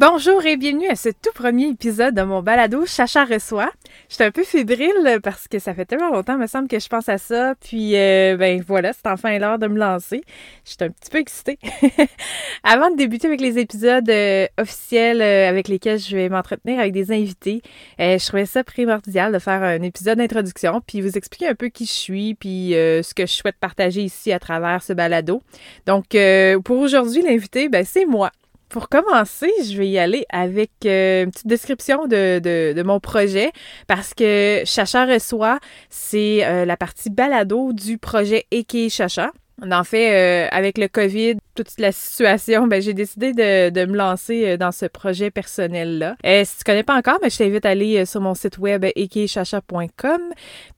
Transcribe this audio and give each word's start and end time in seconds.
Bonjour 0.00 0.46
et 0.46 0.56
bienvenue 0.56 0.88
à 0.88 0.96
ce 0.96 1.10
tout 1.10 1.30
premier 1.34 1.68
épisode 1.68 2.14
de 2.14 2.22
mon 2.22 2.40
balado 2.40 2.86
Chacha 2.86 3.26
reçoit. 3.26 3.70
J'étais 4.08 4.24
un 4.24 4.30
peu 4.30 4.44
fébrile 4.44 5.20
parce 5.22 5.46
que 5.46 5.58
ça 5.58 5.74
fait 5.74 5.84
tellement 5.84 6.08
longtemps, 6.08 6.38
me 6.38 6.46
semble, 6.46 6.68
que 6.68 6.78
je 6.78 6.88
pense 6.88 7.10
à 7.10 7.18
ça. 7.18 7.54
Puis, 7.60 7.94
euh, 7.96 8.34
ben 8.38 8.64
voilà, 8.66 8.94
c'est 8.94 9.06
enfin 9.08 9.38
l'heure 9.38 9.58
de 9.58 9.66
me 9.66 9.78
lancer. 9.78 10.22
J'étais 10.64 10.86
un 10.86 10.88
petit 10.88 11.10
peu 11.10 11.18
excitée. 11.18 11.58
Avant 12.64 12.90
de 12.90 12.96
débuter 12.96 13.26
avec 13.26 13.42
les 13.42 13.58
épisodes 13.58 14.08
euh, 14.08 14.46
officiels 14.58 15.20
euh, 15.20 15.50
avec 15.50 15.68
lesquels 15.68 15.98
je 15.98 16.16
vais 16.16 16.30
m'entretenir 16.30 16.80
avec 16.80 16.94
des 16.94 17.12
invités, 17.12 17.60
je 17.98 18.26
trouvais 18.26 18.46
ça 18.46 18.64
primordial 18.64 19.34
de 19.34 19.38
faire 19.38 19.62
un 19.62 19.82
épisode 19.82 20.16
d'introduction, 20.16 20.80
puis 20.80 21.02
vous 21.02 21.18
expliquer 21.18 21.48
un 21.48 21.54
peu 21.54 21.68
qui 21.68 21.84
je 21.84 21.92
suis, 21.92 22.34
puis 22.36 22.70
ce 22.70 23.12
que 23.12 23.26
je 23.26 23.32
souhaite 23.32 23.56
partager 23.60 24.00
ici 24.00 24.32
à 24.32 24.38
travers 24.38 24.82
ce 24.82 24.94
balado. 24.94 25.42
Donc, 25.84 26.16
pour 26.64 26.78
aujourd'hui, 26.78 27.20
l'invité, 27.20 27.68
ben 27.68 27.84
c'est 27.84 28.06
moi. 28.06 28.30
Pour 28.70 28.88
commencer, 28.88 29.50
je 29.64 29.76
vais 29.76 29.88
y 29.88 29.98
aller 29.98 30.24
avec 30.30 30.70
euh, 30.84 31.24
une 31.24 31.32
petite 31.32 31.48
description 31.48 32.06
de, 32.06 32.82
mon 32.84 33.00
projet 33.00 33.50
parce 33.88 34.14
que 34.14 34.62
Chacha 34.64 35.06
reçoit, 35.06 35.58
c'est 35.88 36.46
euh, 36.46 36.64
la 36.64 36.76
partie 36.76 37.10
balado 37.10 37.72
du 37.72 37.98
projet 37.98 38.46
Eke 38.52 38.88
Chacha. 38.88 39.32
En 39.60 39.84
fait, 39.84 40.14
euh, 40.14 40.48
avec 40.52 40.78
le 40.78 40.86
COVID, 40.86 41.34
toute 41.56 41.78
la 41.78 41.90
situation, 41.90 42.68
ben, 42.68 42.80
j'ai 42.80 42.94
décidé 42.94 43.32
de, 43.32 43.86
me 43.86 43.96
lancer 43.96 44.56
dans 44.56 44.72
ce 44.72 44.86
projet 44.86 45.32
personnel-là. 45.32 46.14
si 46.44 46.58
tu 46.58 46.64
connais 46.64 46.84
pas 46.84 46.96
encore, 46.96 47.18
ben, 47.20 47.28
je 47.28 47.38
t'invite 47.38 47.66
à 47.66 47.70
aller 47.70 48.06
sur 48.06 48.20
mon 48.20 48.34
site 48.34 48.56
web 48.58 48.84
ekechacha.com, 48.84 50.20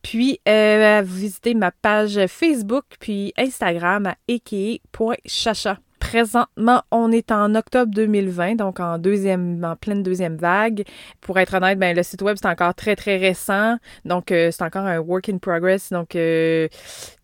puis 0.01 0.41
à 0.47 1.03
visiter 1.03 1.53
ma 1.53 1.71
page 1.71 2.19
Facebook, 2.27 2.87
puis 2.99 3.35
Instagram 3.37 4.07
à 4.07 4.15
eke.chacha. 4.29 5.79
Présentement, 6.13 6.83
on 6.91 7.11
est 7.11 7.33
en 7.33 7.55
octobre 7.55 7.91
2020, 7.95 8.57
donc 8.57 8.81
en 8.81 8.99
deuxième, 8.99 9.65
en 9.65 9.77
pleine 9.77 10.03
deuxième 10.03 10.37
vague. 10.37 10.85
Pour 11.23 11.39
être 11.39 11.55
honnête, 11.55 11.79
ben 11.79 11.97
le 11.97 12.03
site 12.03 12.21
web 12.21 12.37
c'est 12.39 12.49
encore 12.49 12.75
très 12.75 12.97
très 12.97 13.17
récent, 13.17 13.79
donc 14.05 14.31
euh, 14.31 14.51
c'est 14.51 14.63
encore 14.63 14.85
un 14.85 14.99
work 14.99 15.31
in 15.31 15.39
progress, 15.39 15.89
donc 15.91 16.15
euh, 16.15 16.69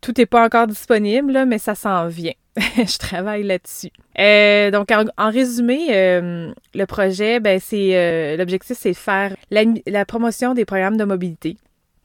tout 0.01 0.15
n'est 0.17 0.25
pas 0.25 0.43
encore 0.43 0.69
disponible, 0.69 1.45
mais 1.47 1.59
ça 1.59 1.75
s'en 1.75 2.07
vient. 2.07 2.33
je 2.57 2.97
travaille 2.97 3.43
là-dessus. 3.43 3.91
Euh, 4.19 4.71
donc, 4.71 4.89
en, 4.91 5.31
résumé, 5.31 5.89
le 5.91 6.85
projet, 6.87 7.41
ben, 7.41 7.61
c'est 7.61 8.39
l'objectif, 8.39 8.75
c'est 8.81 8.93
de 8.93 8.97
faire 8.97 9.37
la, 9.51 10.07
promotion 10.07 10.55
des 10.55 10.65
programmes 10.65 10.97
de 10.97 11.05
mobilité. 11.05 11.59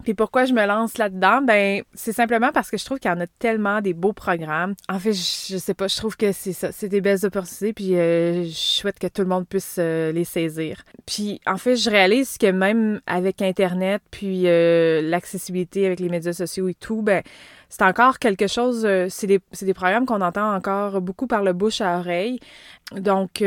Puis 0.04 0.14
pourquoi 0.14 0.46
je 0.46 0.54
me 0.54 0.66
lance 0.66 0.98
là-dedans? 0.98 1.42
Ben, 1.42 1.84
c'est 1.94 2.12
simplement 2.12 2.52
parce 2.54 2.70
que 2.70 2.78
je 2.78 2.86
trouve 2.86 3.00
qu'il 3.00 3.10
y 3.10 3.14
en 3.14 3.20
a 3.20 3.28
tellement 3.28 3.82
des 3.82 3.94
beaux 3.94 4.14
programmes. 4.14 4.76
En 4.90 5.00
fait, 5.00 5.14
je, 5.14 5.58
sais 5.58 5.74
pas, 5.74 5.88
je 5.88 5.96
trouve 5.96 6.18
que 6.18 6.32
c'est 6.32 6.54
ça, 6.54 6.72
c'est 6.72 6.90
des 6.90 7.02
belles 7.02 7.26
opportunités, 7.26 7.74
puis 7.74 7.96
euh, 7.96 8.44
je 8.44 8.52
souhaite 8.52 9.00
que 9.00 9.08
tout 9.08 9.22
le 9.22 9.28
monde 9.28 9.48
puisse 9.48 9.78
euh, 9.80 10.12
les 10.12 10.26
saisir. 10.26 10.84
Puis 11.06 11.40
en 11.46 11.58
fait, 11.58 11.76
je 11.76 11.90
réalise 11.90 12.38
que 12.38 12.52
même 12.52 13.02
avec 13.08 13.42
Internet, 13.42 14.02
puis 14.12 14.44
euh, 14.46 15.02
l'accessibilité 15.02 15.86
avec 15.86 16.00
les 16.00 16.10
médias 16.10 16.34
sociaux 16.34 16.68
et 16.68 16.76
tout, 16.76 17.02
ben, 17.02 17.24
c'est 17.70 17.84
encore 17.84 18.20
quelque 18.20 18.48
chose, 18.48 18.88
c'est 19.10 19.26
des, 19.26 19.40
des, 19.62 19.74
programmes 19.74 20.06
qu'on 20.06 20.22
entend 20.22 20.54
encore 20.54 21.02
beaucoup 21.02 21.26
par 21.26 21.42
le 21.42 21.54
bouche 21.54 21.82
à 21.82 21.98
oreille. 21.98 22.40
Donc, 22.92 23.42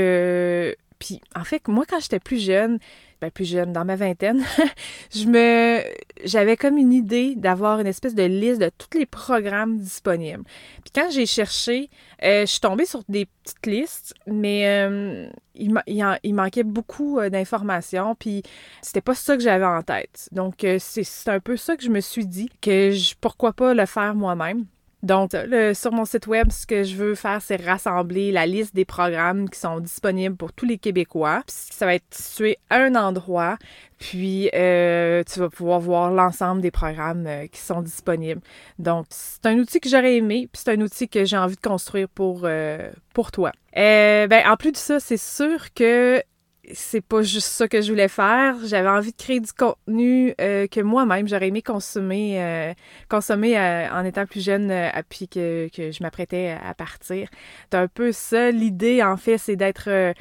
puis 0.98 1.20
en 1.36 1.44
fait, 1.44 1.68
moi, 1.68 1.84
quand 1.88 2.00
j'étais 2.00 2.18
plus 2.18 2.44
jeune, 2.44 2.78
ben, 3.20 3.30
plus 3.30 3.44
jeune, 3.44 3.72
dans 3.72 3.84
ma 3.84 3.96
vingtaine, 3.96 4.44
je 5.14 5.26
me, 5.26 5.80
j'avais 6.24 6.56
comme 6.56 6.76
une 6.76 6.92
idée 6.92 7.34
d'avoir 7.34 7.80
une 7.80 7.86
espèce 7.86 8.14
de 8.14 8.24
liste 8.24 8.60
de 8.60 8.70
tous 8.76 8.98
les 8.98 9.06
programmes 9.06 9.78
disponibles. 9.78 10.44
Puis 10.82 10.92
quand 10.94 11.10
j'ai 11.10 11.26
cherché, 11.26 11.88
euh, 12.22 12.42
je 12.42 12.46
suis 12.46 12.60
tombée 12.60 12.86
sur 12.86 13.02
des 13.08 13.26
petites 13.26 13.66
listes, 13.66 14.14
mais 14.26 14.68
euh, 14.68 15.28
il, 15.54 16.34
manquait 16.34 16.62
beaucoup 16.62 17.18
euh, 17.18 17.30
d'informations, 17.30 18.14
puis 18.14 18.42
c'était 18.82 19.00
pas 19.00 19.14
ça 19.14 19.36
que 19.36 19.42
j'avais 19.42 19.64
en 19.64 19.82
tête. 19.82 20.28
Donc 20.32 20.66
c'est 20.78 21.28
un 21.28 21.40
peu 21.40 21.56
ça 21.56 21.76
que 21.76 21.82
je 21.82 21.90
me 21.90 22.00
suis 22.00 22.26
dit, 22.26 22.50
que 22.60 22.92
pourquoi 23.20 23.52
pas 23.52 23.74
le 23.74 23.86
faire 23.86 24.14
moi-même. 24.14 24.66
Donc, 25.02 25.32
sur 25.74 25.92
mon 25.92 26.04
site 26.04 26.26
web, 26.26 26.50
ce 26.50 26.66
que 26.66 26.82
je 26.82 26.96
veux 26.96 27.14
faire, 27.14 27.40
c'est 27.42 27.56
rassembler 27.56 28.32
la 28.32 28.46
liste 28.46 28.74
des 28.74 28.84
programmes 28.84 29.48
qui 29.48 29.60
sont 29.60 29.80
disponibles 29.80 30.36
pour 30.36 30.52
tous 30.52 30.66
les 30.66 30.78
Québécois. 30.78 31.42
ça 31.46 31.86
va 31.86 31.94
être 31.94 32.04
situé 32.10 32.58
à 32.70 32.78
un 32.78 32.94
endroit, 32.94 33.58
puis 33.98 34.50
euh, 34.54 35.22
tu 35.24 35.40
vas 35.40 35.48
pouvoir 35.48 35.80
voir 35.80 36.10
l'ensemble 36.10 36.60
des 36.60 36.70
programmes 36.70 37.26
euh, 37.26 37.46
qui 37.46 37.60
sont 37.60 37.82
disponibles. 37.82 38.40
Donc, 38.78 39.06
c'est 39.10 39.46
un 39.46 39.58
outil 39.58 39.80
que 39.80 39.88
j'aurais 39.88 40.16
aimé, 40.16 40.48
puis 40.52 40.62
c'est 40.64 40.72
un 40.72 40.80
outil 40.80 41.08
que 41.08 41.24
j'ai 41.24 41.36
envie 41.36 41.56
de 41.56 41.60
construire 41.60 42.08
pour, 42.08 42.42
euh, 42.44 42.90
pour 43.14 43.30
toi. 43.30 43.52
ben, 43.74 44.42
en 44.46 44.56
plus 44.56 44.72
de 44.72 44.76
ça, 44.76 45.00
c'est 45.00 45.16
sûr 45.16 45.72
que 45.74 46.22
c'est 46.72 47.00
pas 47.00 47.22
juste 47.22 47.48
ça 47.48 47.68
que 47.68 47.80
je 47.80 47.90
voulais 47.90 48.08
faire. 48.08 48.56
J'avais 48.64 48.88
envie 48.88 49.12
de 49.12 49.16
créer 49.16 49.40
du 49.40 49.52
contenu 49.52 50.34
euh, 50.40 50.66
que 50.66 50.80
moi-même 50.80 51.28
j'aurais 51.28 51.48
aimé 51.48 51.62
consommer, 51.62 52.42
euh, 52.42 52.74
consommer 53.08 53.58
euh, 53.58 53.88
en 53.90 54.04
étant 54.04 54.26
plus 54.26 54.44
jeune, 54.44 54.72
puis 55.08 55.28
que, 55.28 55.68
que 55.74 55.90
je 55.92 56.02
m'apprêtais 56.02 56.56
à 56.62 56.74
partir. 56.74 57.28
C'est 57.70 57.78
un 57.78 57.88
peu 57.88 58.12
ça. 58.12 58.50
L'idée, 58.50 59.02
en 59.02 59.16
fait, 59.16 59.38
c'est 59.38 59.56
d'être 59.56 60.14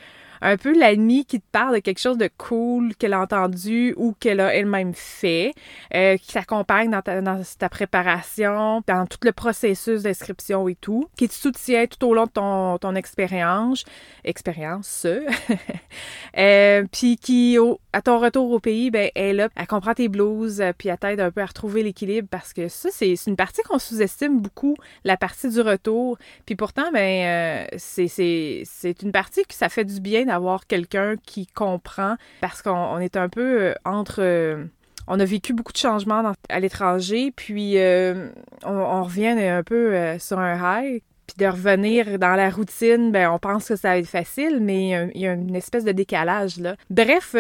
un 0.45 0.57
peu 0.57 0.77
l'amie 0.77 1.25
qui 1.25 1.41
te 1.41 1.45
parle 1.51 1.75
de 1.75 1.79
quelque 1.79 1.99
chose 1.99 2.19
de 2.19 2.29
cool 2.37 2.95
qu'elle 2.95 3.13
a 3.13 3.21
entendu 3.21 3.95
ou 3.97 4.13
qu'elle 4.19 4.39
a 4.39 4.53
elle-même 4.53 4.93
fait, 4.93 5.53
euh, 5.95 6.17
qui 6.17 6.33
t'accompagne 6.33 6.91
dans 6.91 7.01
ta, 7.01 7.19
dans 7.21 7.41
ta 7.57 7.67
préparation, 7.67 8.83
dans 8.85 9.07
tout 9.07 9.17
le 9.23 9.31
processus 9.31 10.03
d'inscription 10.03 10.69
et 10.69 10.75
tout, 10.75 11.09
qui 11.17 11.27
te 11.27 11.33
soutient 11.33 11.87
tout 11.87 12.05
au 12.05 12.13
long 12.13 12.25
de 12.25 12.29
ton, 12.29 12.77
ton 12.77 12.93
expérience, 12.93 13.85
expérience, 14.23 15.07
euh, 16.37 16.83
puis 16.91 17.17
qui, 17.17 17.57
à 17.91 18.01
ton 18.03 18.19
retour 18.19 18.51
au 18.51 18.59
pays, 18.59 18.91
ben, 18.91 19.09
elle, 19.15 19.37
là, 19.37 19.49
elle 19.55 19.67
comprend 19.67 19.95
tes 19.95 20.09
blues, 20.09 20.61
euh, 20.61 20.73
puis 20.77 20.89
elle 20.89 20.97
t'aide 20.97 21.21
un 21.21 21.31
peu 21.31 21.41
à 21.41 21.45
retrouver 21.47 21.81
l'équilibre 21.81 22.27
parce 22.29 22.53
que 22.53 22.67
ça, 22.67 22.89
c'est 22.91 23.15
une 23.25 23.35
partie 23.35 23.63
qu'on 23.63 23.79
sous-estime 23.79 24.41
beaucoup, 24.41 24.75
la 25.03 25.17
partie 25.17 25.49
du 25.49 25.61
retour. 25.61 26.19
Puis 26.45 26.55
pourtant, 26.55 26.91
ben, 26.93 27.65
euh, 27.65 27.77
c'est 27.77 29.01
une 29.01 29.11
partie 29.11 29.43
que 29.43 29.55
ça 29.55 29.69
fait 29.69 29.85
du 29.85 29.99
bien 29.99 30.25
d'avoir 30.25 30.34
quelqu'un 30.67 31.15
qui 31.25 31.47
comprend 31.47 32.15
parce 32.41 32.61
qu'on 32.61 32.99
est 32.99 33.17
un 33.17 33.29
peu 33.29 33.61
euh, 33.61 33.73
entre 33.85 34.21
euh, 34.21 34.65
on 35.07 35.19
a 35.19 35.25
vécu 35.25 35.53
beaucoup 35.53 35.73
de 35.73 35.77
changements 35.77 36.33
à 36.49 36.59
l'étranger, 36.59 37.31
puis 37.35 37.77
euh, 37.77 38.29
on, 38.63 39.03
revient 39.03 39.27
un 39.27 39.61
peu 39.61 40.17
sur 40.19 40.39
un 40.39 40.55
high. 40.55 41.01
Puis 41.27 41.37
de 41.37 41.45
revenir 41.47 42.19
dans 42.19 42.35
la 42.35 42.51
routine, 42.51 43.11
ben 43.11 43.29
on 43.31 43.39
pense 43.39 43.67
que 43.67 43.75
ça 43.75 43.89
va 43.89 43.97
être 43.97 44.07
facile, 44.07 44.59
mais 44.61 45.09
il 45.15 45.21
y 45.21 45.27
a, 45.27 45.33
une 45.33 45.55
espèce 45.55 45.83
de 45.83 45.91
décalage 45.91 46.57
là. 46.57 46.75
Bref, 46.91 47.35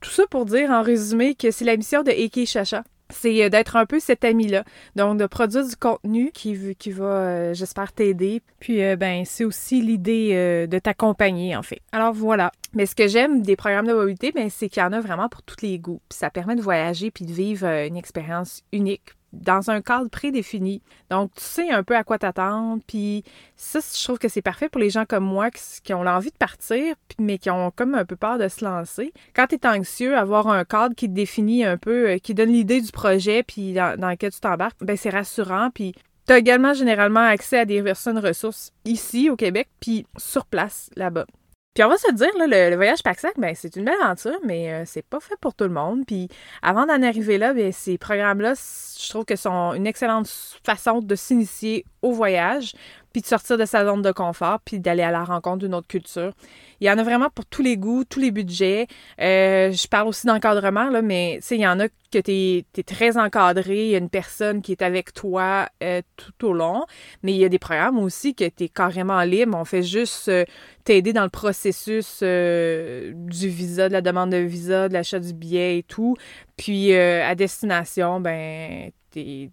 tout 0.00 0.10
ça 0.10 0.24
pour 0.30 0.44
dire 0.44 0.70
en 0.70 0.82
résumé 0.82 1.34
que 1.34 1.50
c'est 1.50 1.64
la 1.64 1.76
mission 1.76 2.02
de 2.02 2.10
Eke 2.10 2.46
Chacha 2.46 2.84
c'est 3.12 3.44
euh, 3.44 3.48
d'être 3.48 3.76
un 3.76 3.86
peu 3.86 4.00
cet 4.00 4.24
ami-là. 4.24 4.64
Donc, 4.96 5.18
de 5.18 5.26
produire 5.26 5.66
du 5.66 5.76
contenu 5.76 6.30
qui, 6.32 6.74
qui 6.76 6.90
va, 6.90 7.04
euh, 7.04 7.54
j'espère, 7.54 7.92
t'aider. 7.92 8.42
Puis, 8.60 8.82
euh, 8.82 8.96
ben, 8.96 9.24
c'est 9.24 9.44
aussi 9.44 9.80
l'idée 9.80 10.66
de 10.68 10.78
t'accompagner, 10.78 11.56
en 11.56 11.62
fait. 11.62 11.80
Alors, 11.92 12.12
voilà. 12.12 12.52
Mais 12.74 12.86
ce 12.86 12.94
que 12.94 13.06
j'aime 13.06 13.42
des 13.42 13.56
programmes 13.56 13.86
de 13.86 13.92
mobilité, 13.92 14.32
ben, 14.32 14.48
c'est 14.50 14.68
qu'il 14.68 14.82
y 14.82 14.86
en 14.86 14.92
a 14.92 15.00
vraiment 15.00 15.28
pour 15.28 15.42
tous 15.42 15.62
les 15.62 15.78
goûts. 15.78 16.00
Puis 16.08 16.18
ça 16.18 16.30
permet 16.30 16.56
de 16.56 16.62
voyager 16.62 17.10
puis 17.10 17.24
de 17.24 17.32
vivre 17.32 17.66
une 17.66 17.96
expérience 17.96 18.62
unique 18.72 19.12
dans 19.32 19.70
un 19.70 19.80
cadre 19.80 20.08
prédéfini. 20.08 20.82
Donc, 21.10 21.32
tu 21.34 21.42
sais 21.42 21.70
un 21.70 21.82
peu 21.82 21.96
à 21.96 22.04
quoi 22.04 22.18
t'attendre. 22.18 22.82
Puis 22.86 23.24
ça, 23.56 23.80
je 23.80 24.04
trouve 24.04 24.18
que 24.18 24.28
c'est 24.28 24.42
parfait 24.42 24.68
pour 24.68 24.80
les 24.80 24.90
gens 24.90 25.04
comme 25.04 25.24
moi 25.24 25.50
qui, 25.50 25.94
ont 25.94 26.02
l'envie 26.02 26.30
de 26.30 26.36
partir, 26.36 26.94
mais 27.18 27.38
qui 27.38 27.50
ont 27.50 27.70
comme 27.70 27.94
un 27.94 28.04
peu 28.04 28.16
peur 28.16 28.38
de 28.38 28.48
se 28.48 28.64
lancer. 28.64 29.12
Quand 29.34 29.46
tu 29.46 29.56
es 29.56 29.66
anxieux, 29.66 30.16
avoir 30.16 30.48
un 30.48 30.64
cadre 30.64 30.94
qui 30.94 31.08
te 31.08 31.14
définit 31.14 31.64
un 31.64 31.76
peu, 31.76 32.10
euh, 32.10 32.18
qui 32.18 32.34
donne 32.34 32.50
l'idée 32.50 32.80
du 32.80 32.92
projet, 32.92 33.42
puis 33.42 33.72
dans, 33.72 33.96
lequel 33.98 34.32
tu 34.32 34.40
t'embarques, 34.40 34.78
ben 34.80 34.96
c'est 34.96 35.10
rassurant. 35.10 35.70
Puis 35.74 35.94
tu 36.26 36.32
as 36.32 36.38
également 36.38 36.74
généralement 36.74 37.20
accès 37.20 37.58
à 37.58 37.64
des 37.64 37.82
personnes 37.82 38.18
ressources 38.18 38.72
ici 38.84 39.30
au 39.30 39.36
Québec, 39.36 39.68
puis 39.80 40.06
sur 40.16 40.46
place 40.46 40.90
là-bas. 40.96 41.26
Puis 41.74 41.82
on 41.82 41.88
va 41.88 41.96
se 41.96 42.12
dire, 42.12 42.28
là, 42.36 42.68
le, 42.70 42.76
voyage 42.76 43.02
pack-sac, 43.02 43.32
ben, 43.38 43.54
c'est 43.54 43.76
une 43.76 43.86
belle 43.86 44.00
aventure, 44.02 44.38
mais 44.44 44.72
euh, 44.72 44.82
c'est 44.84 45.04
pas 45.06 45.20
fait 45.20 45.36
pour 45.40 45.54
tout 45.54 45.64
le 45.64 45.70
monde. 45.70 46.04
Puis 46.06 46.28
avant 46.60 46.84
d'en 46.84 47.02
arriver 47.02 47.38
là, 47.38 47.54
ben, 47.54 47.72
ces 47.72 47.96
programmes-là, 47.96 48.52
je 48.54 49.08
trouve 49.08 49.24
que 49.24 49.36
sont 49.36 49.72
une 49.72 49.86
excellente 49.86 50.28
façon 50.64 51.00
de 51.00 51.14
s'initier 51.14 51.86
au 52.02 52.12
voyage 52.12 52.74
puis 53.12 53.22
de 53.22 53.26
sortir 53.26 53.58
de 53.58 53.64
sa 53.64 53.84
zone 53.84 54.02
de 54.02 54.12
confort, 54.12 54.60
puis 54.64 54.80
d'aller 54.80 55.02
à 55.02 55.10
la 55.10 55.24
rencontre 55.24 55.58
d'une 55.58 55.74
autre 55.74 55.86
culture. 55.86 56.32
Il 56.80 56.86
y 56.86 56.90
en 56.90 56.98
a 56.98 57.02
vraiment 57.02 57.30
pour 57.30 57.46
tous 57.46 57.62
les 57.62 57.76
goûts, 57.76 58.04
tous 58.04 58.18
les 58.18 58.30
budgets. 58.30 58.86
Euh, 59.20 59.70
je 59.70 59.86
parle 59.86 60.08
aussi 60.08 60.26
d'encadrement, 60.26 60.90
là, 60.90 61.02
mais 61.02 61.38
il 61.50 61.60
y 61.60 61.66
en 61.66 61.78
a 61.78 61.88
que 61.88 62.18
tu 62.18 62.82
très 62.82 63.16
encadré, 63.16 63.86
il 63.86 63.90
y 63.90 63.94
a 63.94 63.98
une 63.98 64.10
personne 64.10 64.62
qui 64.62 64.72
est 64.72 64.82
avec 64.82 65.14
toi 65.14 65.68
euh, 65.82 66.02
tout 66.16 66.48
au 66.48 66.52
long, 66.52 66.84
mais 67.22 67.32
il 67.32 67.38
y 67.38 67.44
a 67.44 67.48
des 67.48 67.58
programmes 67.58 67.98
aussi 67.98 68.34
que 68.34 68.48
tu 68.48 68.68
carrément 68.68 69.22
libre. 69.22 69.56
On 69.56 69.64
fait 69.64 69.82
juste 69.82 70.28
euh, 70.28 70.44
t'aider 70.84 71.12
dans 71.12 71.22
le 71.22 71.30
processus 71.30 72.20
du 72.22 73.48
visa, 73.48 73.88
de 73.88 73.92
la 73.92 74.00
demande 74.00 74.30
de 74.30 74.38
visa, 74.38 74.88
de 74.88 74.94
l'achat 74.94 75.20
du 75.20 75.32
billet 75.32 75.78
et 75.78 75.82
tout. 75.82 76.16
Puis 76.56 76.94
à 76.94 77.34
destination, 77.34 78.20
ben, 78.20 78.90
tu 79.12 79.50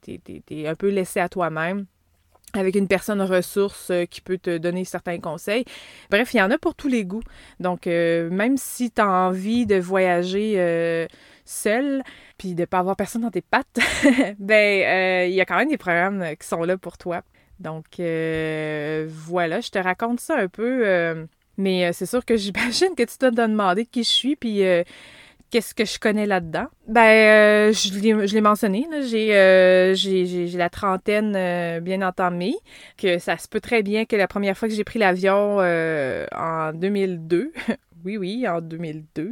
es 0.50 0.68
un 0.68 0.76
peu 0.76 0.90
laissé 0.90 1.20
à 1.20 1.30
toi-même 1.30 1.86
avec 2.54 2.76
une 2.76 2.88
personne 2.88 3.22
ressource 3.22 3.90
euh, 3.92 4.06
qui 4.06 4.22
peut 4.22 4.38
te 4.38 4.58
donner 4.58 4.86
certains 4.86 5.20
conseils. 5.20 5.66
Bref, 6.10 6.34
il 6.34 6.38
y 6.38 6.42
en 6.42 6.52
a 6.52 6.58
pour 6.58 6.76
tous 6.76 6.88
les 6.88 7.06
goûts. 7.06 7.24
Donc, 7.60 7.88
euh, 7.88 8.30
même 8.30 8.58
si 8.58 8.92
tu 8.92 9.02
as 9.02 9.10
envie 9.10 9.66
de 9.66 9.76
voyager 9.76 10.56
euh, 10.58 11.08
seul, 11.46 12.04
puis 12.38 12.56
de 12.56 12.66
pas 12.66 12.80
avoir 12.80 12.96
personne 12.96 13.22
dans 13.22 13.32
tes 13.32 13.42
pattes, 13.42 13.80
ben, 14.40 15.30
il 15.30 15.34
y 15.34 15.42
a 15.42 15.46
quand 15.46 15.58
même 15.58 15.70
des 15.70 15.78
programmes 15.78 16.26
qui 16.40 16.48
sont 16.48 16.64
là 16.64 16.78
pour 16.78 16.98
toi. 16.98 17.22
Donc, 17.60 17.86
voilà, 17.98 19.62
je 19.62 19.70
te 19.70 19.80
raconte 19.80 20.20
ça 20.20 20.38
un 20.38 20.48
peu. 20.48 21.28
mais 21.58 21.92
c'est 21.94 22.06
sûr 22.06 22.24
que 22.26 22.38
j'imagine 22.38 22.96
que 22.96 23.04
tu 23.04 23.18
te 23.18 23.30
demander 23.30 23.86
qui 23.86 24.04
je 24.04 24.10
suis, 24.10 24.36
puis 24.36 24.64
qu'est-ce 25.50 25.74
que 25.74 25.86
je 25.86 26.00
connais 26.00 26.26
là-dedans? 26.26 26.68
Ben, 26.88 27.70
euh, 27.70 27.74
je 27.74 28.34
l'ai 28.34 28.42
mentionné, 28.42 28.88
euh, 28.92 29.94
j'ai 29.94 30.48
la 30.58 30.70
trentaine 30.70 31.36
euh, 31.36 31.80
bien 31.80 32.02
entamée, 32.02 32.56
que 32.98 33.20
ça 33.20 33.38
se 33.38 33.48
peut 33.48 33.60
très 33.62 33.84
bien 33.84 34.06
que 34.06 34.16
la 34.16 34.28
première 34.28 34.58
fois 34.58 34.68
que 34.68 34.74
j'ai 34.74 34.84
pris 34.84 35.00
l'avion 35.00 35.58
en 35.60 36.74
2002, 36.74 37.52
oui, 38.06 38.18
oui, 38.18 38.48
en 38.48 38.62
2002, 38.62 39.32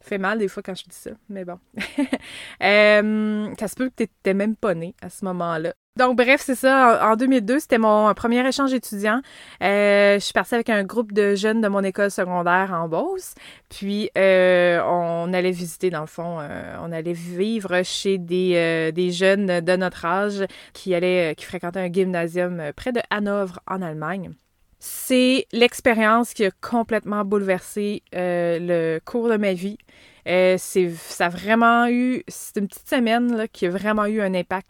fait 0.00 0.18
mal 0.18 0.38
des 0.38 0.48
fois 0.48 0.62
quand 0.62 0.74
je 0.74 0.84
dis 0.84 0.96
ça, 0.96 1.10
mais 1.28 1.44
bon. 1.44 1.58
ça 2.60 3.68
se 3.68 3.74
peut 3.74 3.88
que 3.88 3.94
tu 3.96 4.02
n'étais 4.04 4.34
même 4.34 4.56
pas 4.56 4.74
né 4.74 4.94
à 5.02 5.10
ce 5.10 5.24
moment-là. 5.24 5.74
Donc, 5.96 6.16
bref, 6.16 6.40
c'est 6.44 6.54
ça. 6.54 7.10
En 7.10 7.16
2002, 7.16 7.58
c'était 7.58 7.76
mon 7.76 8.14
premier 8.14 8.46
échange 8.46 8.72
étudiant. 8.72 9.20
Euh, 9.60 10.14
je 10.14 10.24
suis 10.24 10.32
partie 10.32 10.54
avec 10.54 10.70
un 10.70 10.84
groupe 10.84 11.12
de 11.12 11.34
jeunes 11.34 11.60
de 11.60 11.66
mon 11.66 11.82
école 11.82 12.12
secondaire 12.12 12.72
en 12.72 12.88
Beauce. 12.88 13.34
Puis, 13.68 14.08
euh, 14.16 14.80
on 14.84 15.32
allait 15.32 15.50
visiter, 15.50 15.90
dans 15.90 16.02
le 16.02 16.06
fond, 16.06 16.38
euh, 16.40 16.76
on 16.80 16.92
allait 16.92 17.12
vivre 17.12 17.82
chez 17.82 18.18
des, 18.18 18.92
des 18.94 19.10
jeunes 19.10 19.60
de 19.60 19.76
notre 19.76 20.04
âge 20.04 20.44
qui 20.74 20.94
qui 21.36 21.44
fréquentaient 21.44 21.80
un 21.80 21.92
gymnasium 21.92 22.62
près 22.76 22.92
de 22.92 23.00
Hanovre, 23.10 23.60
en 23.66 23.82
Allemagne. 23.82 24.30
C'est 24.78 25.46
l'expérience 25.52 26.34
qui 26.34 26.44
a 26.44 26.50
complètement 26.60 27.24
bouleversé 27.24 28.02
le 28.12 29.00
cours 29.04 29.28
de 29.28 29.36
ma 29.36 29.54
vie. 29.54 29.78
c'est, 30.24 30.90
ça 30.96 31.26
a 31.26 31.28
vraiment 31.28 31.88
eu, 31.88 32.22
c'est 32.28 32.58
une 32.60 32.68
petite 32.68 32.88
semaine 32.88 33.36
là, 33.36 33.48
qui 33.48 33.66
a 33.66 33.70
vraiment 33.70 34.06
eu 34.06 34.20
un 34.20 34.34
impact 34.34 34.68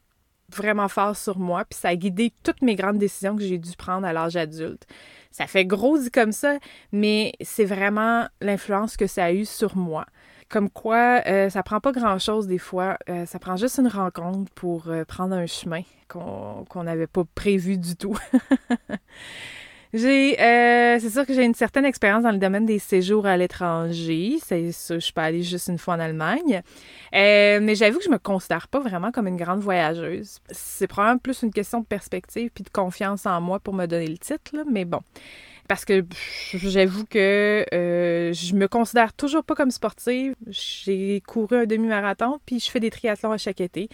vraiment 0.55 0.89
fort 0.89 1.17
sur 1.17 1.39
moi, 1.39 1.65
puis 1.65 1.79
ça 1.79 1.89
a 1.89 1.97
guidé 1.97 2.33
toutes 2.43 2.63
mes 2.63 2.75
grandes 2.75 2.99
décisions 2.99 3.37
que 3.37 3.43
j'ai 3.43 3.59
dû 3.59 3.73
prendre 3.77 4.07
à 4.07 4.13
l'âge 4.13 4.37
adulte. 4.37 4.87
Ça 5.31 5.47
fait 5.47 5.65
gros 5.65 5.99
dit 5.99 6.11
comme 6.11 6.33
ça, 6.33 6.59
mais 6.93 7.33
c'est 7.41 7.65
vraiment 7.65 8.27
l'influence 8.41 8.97
que 8.97 9.07
ça 9.07 9.25
a 9.25 9.33
eu 9.33 9.45
sur 9.45 9.77
moi. 9.77 10.07
Comme 10.49 10.69
quoi, 10.69 11.23
euh, 11.27 11.49
ça 11.49 11.63
prend 11.63 11.79
pas 11.79 11.93
grand-chose 11.93 12.49
des 12.49 12.59
fois, 12.59 12.99
euh, 13.09 13.25
ça 13.25 13.39
prend 13.39 13.57
juste 13.57 13.79
une 13.79 13.87
rencontre 13.87 14.51
pour 14.55 14.89
euh, 14.89 15.05
prendre 15.05 15.37
un 15.37 15.47
chemin 15.47 15.83
qu'on 16.09 16.83
n'avait 16.83 17.07
pas 17.07 17.23
prévu 17.37 17.79
du 17.79 17.95
tout. 17.95 18.17
J'ai, 19.93 20.41
euh, 20.41 20.99
c'est 21.01 21.11
sûr 21.11 21.27
que 21.27 21.35
j'ai 21.35 21.45
une 21.45 21.55
certaine 21.55 21.85
expérience 21.85 22.23
dans 22.23 22.31
le 22.31 22.39
domaine 22.39 22.65
des 22.65 22.79
séjours 22.79 23.27
à 23.27 23.37
l'étranger. 23.37 24.39
C'est 24.45 24.71
ça, 24.71 24.99
je 24.99 25.13
peux 25.13 25.21
aller 25.21 25.43
juste 25.43 25.67
une 25.67 25.79
fois 25.79 25.95
en 25.95 26.01
Allemagne. 26.01 26.63
Euh, 27.15 27.59
mais 27.61 27.75
j'avoue 27.75 27.99
que 27.99 28.05
je 28.05 28.11
me 28.11 28.19
considère 28.19 28.69
pas 28.69 28.79
vraiment 28.79 29.11
comme 29.11 29.27
une 29.27 29.37
grande 29.37 29.61
voyageuse. 29.61 30.39
C'est 30.51 30.87
probablement 30.87 31.19
plus 31.19 31.43
une 31.43 31.53
question 31.53 31.81
de 31.81 31.87
perspective 31.87 32.51
puis 32.55 32.63
de 32.63 32.71
confiance 32.71 33.27
en 33.27 33.41
moi 33.41 33.59
pour 33.59 33.75
me 33.75 33.87
donner 33.87 34.07
le 34.07 34.19
titre, 34.19 34.53
là, 34.55 34.63
mais 34.71 34.85
bon. 34.85 35.01
Parce 35.67 35.85
que 35.85 36.05
j'avoue 36.55 37.05
que 37.05 37.65
euh, 37.73 38.33
je 38.33 38.55
me 38.55 38.69
considère 38.69 39.13
toujours 39.13 39.45
pas 39.45 39.57
comme 39.57 39.71
sportive. 39.73 40.35
J'ai 40.47 41.21
couru 41.27 41.57
un 41.57 41.67
demi-marathon 41.67 42.39
puis 42.47 42.61
je 42.61 42.71
fais 42.71 42.81
des 42.81 42.91
triathlons 42.91 43.33
à 43.33 43.39
chaque 43.39 43.61
été. 43.61 43.89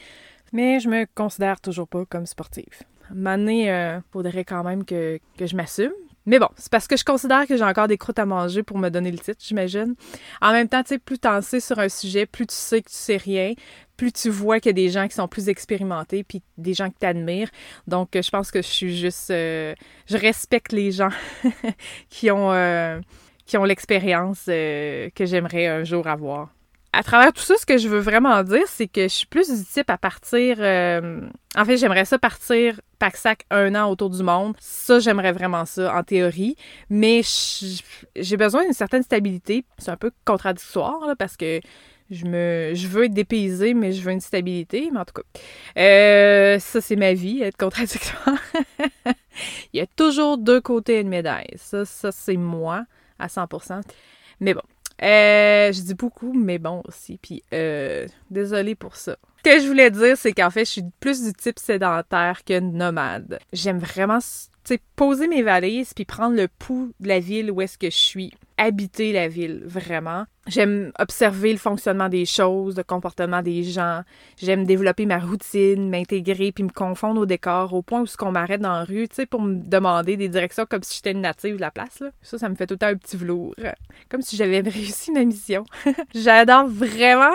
Mais 0.53 0.79
je 0.79 0.89
me 0.89 1.07
considère 1.15 1.61
toujours 1.61 1.89
pas 1.89 2.05
comme 2.07 2.27
sportive. 2.27 2.83
M'année, 3.15 3.65
il 3.65 3.71
euh, 3.71 4.01
faudrait 4.13 4.45
quand 4.45 4.65
même 4.65 4.85
que, 4.85 5.19
que 5.39 5.47
je 5.47 5.57
m'assume. 5.57 5.93
Mais 6.29 6.41
bon, 6.41 6.49
c'est 6.57 6.73
parce 6.73 6.89
que 6.89 6.97
je 6.97 7.05
considère 7.05 7.47
que 7.47 7.57
j'ai 7.57 7.63
encore 7.65 7.87
des 7.87 7.99
croûtes 7.99 8.19
à 8.19 8.27
manger 8.27 8.65
pour 8.65 8.79
me 8.79 8.89
donner 8.89 9.13
le 9.13 9.19
titre, 9.19 9.39
j'imagine. 9.41 9.95
En 10.43 10.51
même 10.53 10.69
temps, 10.69 10.83
tu 10.83 10.89
sais, 10.89 10.99
plus 10.99 11.21
t'en 11.21 11.41
sais 11.41 11.61
sur 11.61 11.79
un 11.79 11.89
sujet, 11.89 12.27
plus 12.27 12.49
tu 12.49 12.55
sais 12.57 12.83
que 12.83 12.89
tu 12.89 12.97
sais 12.97 13.17
rien, 13.17 13.55
plus 13.97 14.13
tu 14.13 14.29
vois 14.29 14.59
qu'il 14.59 14.71
y 14.71 14.71
a 14.71 14.73
des 14.73 14.89
gens 14.89 15.07
qui 15.07 15.15
sont 15.15 15.29
plus 15.29 15.49
expérimentés, 15.49 16.25
puis 16.25 16.43
des 16.59 16.75
gens 16.75 16.91
que 16.91 16.99
t'admirent. 16.99 17.51
Donc, 17.87 18.09
je 18.15 18.31
pense 18.31 18.51
que 18.51 18.61
je 18.61 18.67
suis 18.67 18.97
juste... 18.97 19.31
Euh, 19.31 19.75
je 20.07 20.17
respecte 20.17 20.73
les 20.73 20.91
gens 20.91 21.11
qui 22.11 22.33
ont, 22.33 22.53
euh, 22.53 22.99
qui 23.47 23.57
ont 23.57 23.65
l'expérience 23.65 24.47
que 24.47 25.11
j'aimerais 25.21 25.69
un 25.69 25.85
jour 25.85 26.09
avoir 26.09 26.56
à 26.97 27.03
travers 27.03 27.31
tout 27.31 27.43
ça, 27.43 27.57
ce 27.59 27.67
que 27.67 27.77
je 27.77 27.89
veux 27.89 27.99
vraiment 27.99 28.43
dire, 28.43 28.67
c'est 28.67 28.89
que 28.89 29.03
je 29.03 29.09
suis 29.09 29.27
plus 29.27 29.51
du 29.51 29.65
type 29.67 29.91
à 29.91 29.99
partir. 29.99 30.57
Euh, 30.61 31.21
en 31.55 31.65
fait, 31.67 31.77
j'aimerais 31.77 32.07
ça 32.07 32.19
partir 32.19 32.81
pack-sac 32.99 33.45
un 33.51 33.75
an 33.75 33.91
autour 33.91 34.09
du 34.09 34.23
monde. 34.23 34.57
Ça, 34.61 34.99
j'aimerais 34.99 35.33
vraiment 35.33 35.67
ça, 35.67 35.95
en 35.95 36.03
théorie. 36.03 36.57
Mais 36.89 37.21
j'ai 38.17 38.37
besoin 38.39 38.65
d'une 38.65 38.73
certaine 38.73 39.03
stabilité. 39.03 39.67
C'est 39.77 39.91
un 39.91 39.99
peu 39.99 40.11
contradictoire, 40.25 41.15
parce 41.19 41.37
que 41.37 41.61
je 42.11 42.25
me 42.25 42.73
je 42.75 42.89
veux 42.89 43.05
être 43.05 43.15
dépaysée, 43.15 43.75
mais 43.75 43.93
je 43.93 44.01
veux 44.01 44.13
une 44.13 44.21
stabilité. 44.21 44.89
Mais 44.91 45.01
en 45.01 45.05
tout 45.05 45.21
cas, 45.21 45.41
euh, 45.79 46.59
ça, 46.59 46.81
c'est 46.81 46.97
ma 46.97 47.13
vie, 47.13 47.43
être 47.43 47.59
contradictoire. 47.59 48.39
Il 49.75 49.79
y 49.79 49.83
a 49.83 49.87
toujours 49.87 50.39
deux 50.39 50.63
côtés 50.63 51.05
de 51.05 51.11
médaille. 51.11 51.53
Ça, 51.57 51.85
ça 51.85 52.11
c'est 52.11 52.39
moi 52.39 52.87
à 53.19 53.27
100%. 53.27 53.83
Mais 54.41 54.55
bon, 54.55 54.63
euh, 55.03 55.73
je 55.73 55.81
dis 55.83 55.95
beaucoup, 55.95 56.33
mais 56.33 56.59
bon 56.59 56.83
aussi. 56.87 57.19
Puis, 57.21 57.43
euh, 57.53 58.07
désolée 58.31 58.75
pour 58.75 58.97
ça. 58.97 59.17
Ce 59.39 59.51
que 59.51 59.61
je 59.61 59.67
voulais 59.69 59.91
dire, 59.91 60.17
c'est 60.17 60.33
qu'en 60.33 60.51
fait, 60.51 60.65
je 60.65 60.71
suis 60.71 60.85
plus 61.01 61.23
du 61.25 61.33
type 61.33 61.59
sédentaire 61.59 62.45
que 62.45 62.59
nomade. 62.59 63.39
J'aime 63.53 63.79
vraiment, 63.79 64.19
poser 64.97 65.29
mes 65.29 65.43
valises 65.43 65.95
puis 65.95 66.05
prendre 66.05 66.35
le 66.35 66.49
pouls 66.49 66.93
de 67.01 67.09
la 67.09 67.21
ville 67.21 67.51
où 67.51 67.61
est-ce 67.61 67.79
que 67.79 67.91
je 67.91 67.97
suis 67.97 68.33
habiter 68.59 69.13
la 69.13 69.29
ville, 69.29 69.63
vraiment. 69.65 70.25
J'aime 70.47 70.93
observer 70.99 71.53
le 71.53 71.59
fonctionnement 71.59 72.09
des 72.09 72.25
choses, 72.25 72.77
le 72.77 72.85
comportement 72.85 73.43
des 73.43 73.65
gens. 73.65 74.03
J'aime 74.41 74.65
développer 74.65 75.05
ma 75.05 75.19
routine, 75.19 75.91
m'intégrer 75.91 76.53
puis 76.53 76.65
me 76.65 76.71
confondre 76.71 77.21
au 77.21 77.27
décor 77.27 77.73
au 77.75 77.83
point 77.83 78.03
où 78.03 78.07
ce 78.07 78.17
qu'on 78.17 78.31
m'arrête 78.31 78.61
dans 78.61 78.73
la 78.73 78.85
rue, 78.85 79.09
tu 79.09 79.17
sais, 79.17 79.27
pour 79.27 79.43
me 79.43 79.55
demander 79.55 80.17
des 80.17 80.29
directions 80.29 80.65
comme 80.69 80.83
si 80.83 80.97
j'étais 80.97 81.13
une 81.13 81.21
native 81.21 81.57
de 81.57 81.61
la 81.61 81.71
place, 81.71 82.01
là. 82.01 82.11
Ça, 82.23 82.39
ça 82.39 82.49
me 82.49 82.55
fait 82.55 82.67
tout 82.67 82.75
le 82.75 82.79
temps 82.79 82.87
un 82.87 82.97
petit 82.97 83.17
velours. 83.17 83.55
Comme 84.09 84.23
si 84.23 84.37
j'avais 84.37 84.61
réussi 84.69 85.11
ma 85.11 85.25
mission. 85.25 85.65
J'adore 86.15 86.69
vraiment 86.69 87.35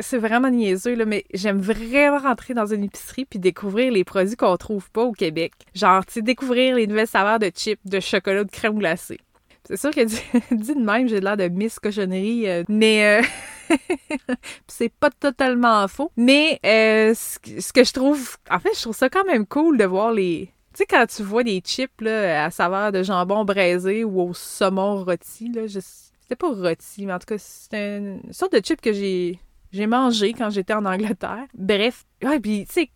c'est 0.00 0.18
vraiment 0.18 0.50
niaiseux, 0.50 0.94
là, 0.94 1.04
mais 1.04 1.24
j'aime 1.32 1.60
vraiment 1.60 2.18
rentrer 2.18 2.54
dans 2.54 2.66
une 2.66 2.84
épicerie 2.84 3.24
puis 3.24 3.38
découvrir 3.38 3.92
les 3.92 4.04
produits 4.04 4.36
qu'on 4.36 4.56
trouve 4.56 4.90
pas 4.90 5.02
au 5.02 5.12
Québec. 5.12 5.52
Genre, 5.74 6.04
tu 6.06 6.22
découvrir 6.22 6.76
les 6.76 6.86
nouvelles 6.86 7.06
saveurs 7.06 7.38
de 7.38 7.50
chips, 7.54 7.80
de 7.84 8.00
chocolat, 8.00 8.44
de 8.44 8.50
crème 8.50 8.78
glacée. 8.78 9.20
C'est 9.68 9.76
sûr 9.76 9.90
que 9.90 10.04
dit, 10.04 10.20
de 10.74 10.80
même, 10.80 11.08
j'ai 11.08 11.20
l'air 11.20 11.36
de 11.36 11.48
Miss 11.48 11.78
Cochonnerie, 11.78 12.48
euh, 12.48 12.64
mais 12.68 13.20
euh, 13.20 13.74
c'est 14.68 14.92
pas 14.92 15.10
totalement 15.10 15.86
faux. 15.88 16.12
Mais 16.16 16.60
euh, 16.64 17.14
ce, 17.14 17.72
que 17.72 17.84
je 17.84 17.92
trouve, 17.92 18.36
en 18.50 18.60
fait, 18.60 18.70
je 18.76 18.82
trouve 18.82 18.96
ça 18.96 19.08
quand 19.08 19.24
même 19.24 19.46
cool 19.46 19.78
de 19.78 19.84
voir 19.84 20.12
les. 20.12 20.52
Tu 20.72 20.78
sais, 20.78 20.86
quand 20.86 21.06
tu 21.06 21.22
vois 21.22 21.42
des 21.42 21.60
chips 21.64 22.00
là, 22.00 22.44
à 22.44 22.50
saveur 22.50 22.92
de 22.92 23.02
jambon 23.02 23.44
braisé 23.44 24.04
ou 24.04 24.20
au 24.20 24.34
saumon 24.34 25.04
rôti, 25.04 25.50
là, 25.50 25.62
c'était 25.66 26.36
pas 26.36 26.48
rôti, 26.48 27.06
mais 27.06 27.14
en 27.14 27.18
tout 27.18 27.26
cas, 27.26 27.38
c'est 27.38 27.98
une 27.98 28.32
sorte 28.32 28.52
de 28.52 28.60
chip 28.62 28.80
que 28.80 28.92
j'ai 28.92 29.38
j'ai 29.72 29.86
mangé 29.86 30.32
quand 30.32 30.50
j'étais 30.50 30.74
en 30.74 30.84
Angleterre. 30.84 31.46
Bref, 31.54 32.04
ouais, 32.22 32.40
puis 32.40 32.66
tu 32.66 32.72
sais, 32.72 32.90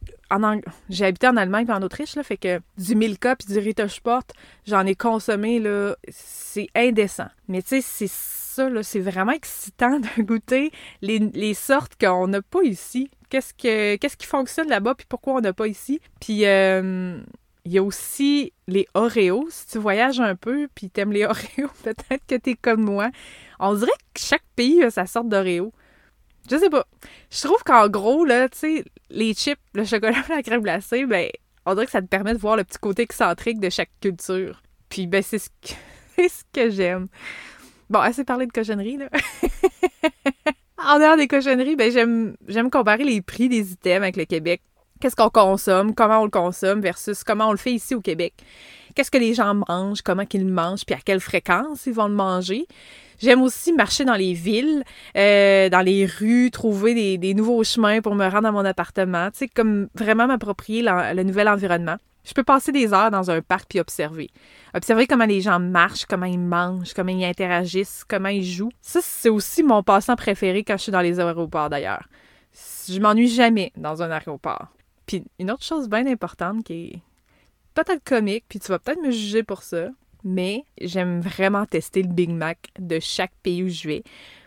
j'ai 0.88 1.04
habité 1.04 1.28
en 1.28 1.36
Allemagne 1.36 1.66
et 1.68 1.72
en 1.72 1.82
Autriche, 1.82 2.16
là, 2.16 2.22
fait 2.22 2.36
que 2.36 2.60
du 2.78 2.94
Milka 2.94 3.36
puis 3.36 3.52
du 3.52 3.58
Rittersport, 3.58 4.22
j'en 4.66 4.86
ai 4.86 4.94
consommé, 4.94 5.58
là, 5.58 5.96
c'est 6.08 6.68
indécent. 6.74 7.28
Mais 7.48 7.62
tu 7.62 7.68
sais, 7.68 7.80
c'est 7.80 8.10
ça, 8.10 8.68
là, 8.68 8.82
c'est 8.82 9.00
vraiment 9.00 9.32
excitant 9.32 10.00
de 10.00 10.22
goûter 10.22 10.70
les, 11.02 11.18
les 11.18 11.54
sortes 11.54 11.92
qu'on 12.00 12.28
n'a 12.28 12.42
pas 12.42 12.62
ici. 12.62 13.10
Qu'est-ce 13.28 13.54
que 13.54 13.96
qu'est-ce 13.96 14.16
qui 14.16 14.26
fonctionne 14.26 14.68
là-bas 14.68 14.94
puis 14.96 15.06
pourquoi 15.08 15.34
on 15.34 15.40
n'a 15.40 15.52
pas 15.52 15.68
ici? 15.68 16.00
Puis 16.20 16.44
euh, 16.46 17.20
il 17.64 17.72
y 17.72 17.78
a 17.78 17.82
aussi 17.82 18.52
les 18.66 18.88
Oreos. 18.94 19.46
Si 19.50 19.68
tu 19.68 19.78
voyages 19.78 20.20
un 20.20 20.34
peu 20.34 20.68
puis 20.74 20.90
t'aimes 20.90 21.12
les 21.12 21.24
Oreos, 21.26 21.70
peut-être 21.84 22.26
que 22.26 22.34
t'es 22.34 22.54
comme 22.54 22.82
moi. 22.82 23.10
On 23.58 23.74
dirait 23.74 23.90
que 24.14 24.20
chaque 24.20 24.44
pays 24.56 24.82
a 24.82 24.90
sa 24.90 25.06
sorte 25.06 25.28
d'Oreo. 25.28 25.72
Je 26.48 26.56
sais 26.56 26.70
pas. 26.70 26.86
Je 27.30 27.42
trouve 27.42 27.62
qu'en 27.64 27.88
gros, 27.88 28.24
là, 28.24 28.48
tu 28.48 28.58
sais, 28.58 28.84
les 29.10 29.34
chips, 29.34 29.60
le 29.74 29.84
chocolat 29.84 30.22
la 30.28 30.42
crème 30.42 30.62
glacée, 30.62 31.06
ben, 31.06 31.28
on 31.66 31.74
dirait 31.74 31.86
que 31.86 31.92
ça 31.92 32.02
te 32.02 32.06
permet 32.06 32.32
de 32.34 32.38
voir 32.38 32.56
le 32.56 32.64
petit 32.64 32.78
côté 32.78 33.02
excentrique 33.02 33.60
de 33.60 33.70
chaque 33.70 33.90
culture. 34.00 34.62
Puis, 34.88 35.06
ben, 35.06 35.22
c'est 35.22 35.38
ce 35.38 35.48
que, 35.48 35.74
ce 36.28 36.42
que 36.52 36.70
j'aime. 36.70 37.08
Bon, 37.88 38.00
assez 38.00 38.24
parlé 38.24 38.46
de 38.46 38.52
cochonnerie, 38.52 38.98
là. 38.98 39.08
en 40.78 40.98
dehors 40.98 41.16
des 41.16 41.28
cochonneries, 41.28 41.76
ben, 41.76 41.90
j'aime, 41.90 42.36
j'aime 42.48 42.70
comparer 42.70 43.04
les 43.04 43.20
prix 43.20 43.48
des 43.48 43.72
items 43.72 44.02
avec 44.02 44.16
le 44.16 44.24
Québec. 44.24 44.62
Qu'est-ce 45.00 45.16
qu'on 45.16 45.30
consomme, 45.30 45.94
comment 45.94 46.20
on 46.20 46.24
le 46.24 46.30
consomme 46.30 46.80
versus 46.80 47.24
comment 47.24 47.48
on 47.48 47.52
le 47.52 47.58
fait 47.58 47.72
ici 47.72 47.94
au 47.94 48.00
Québec. 48.00 48.34
Qu'est-ce 48.94 49.10
que 49.10 49.18
les 49.18 49.34
gens 49.34 49.54
mangent, 49.68 50.02
comment 50.02 50.26
qu'ils 50.26 50.46
mangent, 50.46 50.84
puis 50.84 50.94
à 50.94 50.98
quelle 51.04 51.20
fréquence 51.20 51.86
ils 51.86 51.92
vont 51.92 52.08
le 52.08 52.14
manger. 52.14 52.66
J'aime 53.18 53.42
aussi 53.42 53.72
marcher 53.72 54.04
dans 54.04 54.14
les 54.14 54.32
villes, 54.32 54.82
euh, 55.16 55.68
dans 55.68 55.82
les 55.82 56.06
rues, 56.06 56.50
trouver 56.50 57.18
des, 57.18 57.34
nouveaux 57.34 57.62
chemins 57.64 58.00
pour 58.00 58.14
me 58.14 58.26
rendre 58.26 58.48
à 58.48 58.52
mon 58.52 58.64
appartement, 58.64 59.30
tu 59.30 59.38
sais, 59.38 59.48
comme 59.48 59.88
vraiment 59.94 60.26
m'approprier 60.26 60.82
le 60.82 61.22
nouvel 61.22 61.48
environnement. 61.48 61.96
Je 62.24 62.34
peux 62.34 62.42
passer 62.42 62.72
des 62.72 62.92
heures 62.92 63.10
dans 63.10 63.30
un 63.30 63.40
parc 63.42 63.68
puis 63.68 63.80
observer. 63.80 64.30
Observer 64.74 65.06
comment 65.06 65.24
les 65.24 65.40
gens 65.40 65.58
marchent, 65.58 66.06
comment 66.06 66.26
ils 66.26 66.38
mangent, 66.38 66.94
comment 66.94 67.12
ils 67.12 67.24
interagissent, 67.24 68.04
comment 68.06 68.28
ils 68.28 68.44
jouent. 68.44 68.72
Ça, 68.80 69.00
c'est 69.02 69.28
aussi 69.28 69.62
mon 69.62 69.82
passant 69.82 70.16
préféré 70.16 70.62
quand 70.62 70.76
je 70.76 70.84
suis 70.84 70.92
dans 70.92 71.00
les 71.00 71.18
aéroports 71.18 71.70
d'ailleurs. 71.70 72.08
Je 72.88 73.00
m'ennuie 73.00 73.28
jamais 73.28 73.72
dans 73.76 74.02
un 74.02 74.10
aéroport. 74.10 74.68
Puis 75.06 75.24
une 75.38 75.50
autre 75.50 75.64
chose 75.64 75.88
bien 75.88 76.06
importante 76.06 76.64
qui 76.64 76.72
est 76.72 77.02
peut-être 77.74 78.04
comique, 78.04 78.44
puis 78.48 78.58
tu 78.58 78.68
vas 78.68 78.78
peut-être 78.78 79.02
me 79.02 79.10
juger 79.10 79.42
pour 79.42 79.62
ça, 79.62 79.88
mais 80.24 80.64
j'aime 80.80 81.20
vraiment 81.20 81.66
tester 81.66 82.02
le 82.02 82.08
Big 82.08 82.30
Mac 82.30 82.58
de 82.78 82.98
chaque 83.00 83.32
pays 83.42 83.62
où 83.62 83.68
je 83.68 83.88
vais 83.88 84.02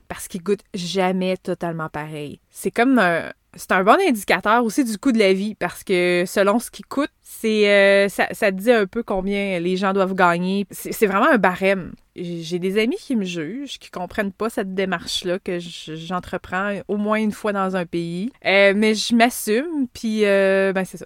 parce 0.08 0.28
qu'il 0.28 0.44
goûte 0.44 0.64
jamais 0.74 1.38
totalement 1.38 1.90
pareil. 1.90 2.40
C'est 2.50 2.72
comme 2.72 3.00
un, 3.00 3.32
c'est 3.56 3.72
un 3.72 3.84
bon 3.84 3.98
indicateur 4.08 4.64
aussi 4.64 4.84
du 4.84 4.98
coût 4.98 5.12
de 5.12 5.20
la 5.20 5.34
vie 5.34 5.56
parce 5.56 5.84
que 5.84 6.24
selon 6.26 6.60
ce 6.60 6.72
qui 6.72 6.82
coûte, 6.82 7.12
c'est 7.22 7.70
euh, 7.70 8.10
ça, 8.10 8.28
ça 8.32 8.52
dit 8.52 8.72
un 8.72 8.86
peu 8.86 9.04
combien 9.04 9.60
les 9.60 9.78
gens 9.78 9.94
doivent 9.94 10.16
gagner. 10.16 10.66
C'est 10.72 11.06
vraiment 11.06 11.30
un 11.30 11.38
barème. 11.38 11.94
J'ai 12.16 12.60
des 12.60 12.80
amis 12.80 12.98
qui 12.98 13.16
me 13.16 13.26
jugent, 13.26 13.80
qui 13.80 13.90
comprennent 13.90 14.32
pas 14.32 14.50
cette 14.50 14.76
démarche-là 14.76 15.40
que 15.40 15.58
j'entreprends 15.60 16.80
au 16.88 16.98
moins 16.98 17.18
une 17.18 17.32
fois 17.32 17.54
dans 17.54 17.76
un 17.76 17.86
pays. 17.86 18.32
Euh, 18.46 18.74
mais 18.76 18.94
je 18.94 19.16
m'assume, 19.16 19.88
puis 19.94 20.26
euh, 20.26 20.74
ben 20.74 20.86
c'est 20.86 20.98
ça. 20.98 21.06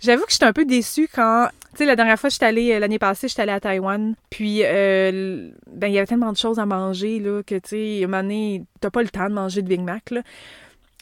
J'avoue 0.00 0.24
que 0.24 0.32
j'étais 0.32 0.44
un 0.44 0.52
peu 0.52 0.66
déçue 0.66 1.08
quand, 1.12 1.48
tu 1.72 1.78
sais, 1.78 1.84
la 1.86 1.96
dernière 1.96 2.18
fois, 2.18 2.28
j'étais 2.28 2.44
allée, 2.44 2.78
l'année 2.78 2.98
passée, 2.98 3.28
j'étais 3.28 3.42
allée 3.42 3.52
à 3.52 3.60
Taïwan, 3.60 4.14
puis 4.28 4.60
ben 4.60 5.52
il 5.86 5.92
y 5.92 5.98
avait 5.98 6.06
tellement 6.06 6.32
de 6.32 6.36
choses 6.36 6.58
à 6.58 6.66
manger, 6.66 7.18
là, 7.18 7.42
que, 7.42 7.54
tu 7.54 7.68
sais, 7.70 8.00
à 8.02 8.04
un 8.04 8.08
moment 8.08 8.22
donné, 8.22 8.64
t'as 8.80 8.90
pas 8.90 9.02
le 9.02 9.08
temps 9.08 9.28
de 9.28 9.34
manger 9.34 9.62
de 9.62 9.68
Big 9.68 9.80
Mac. 9.80 10.12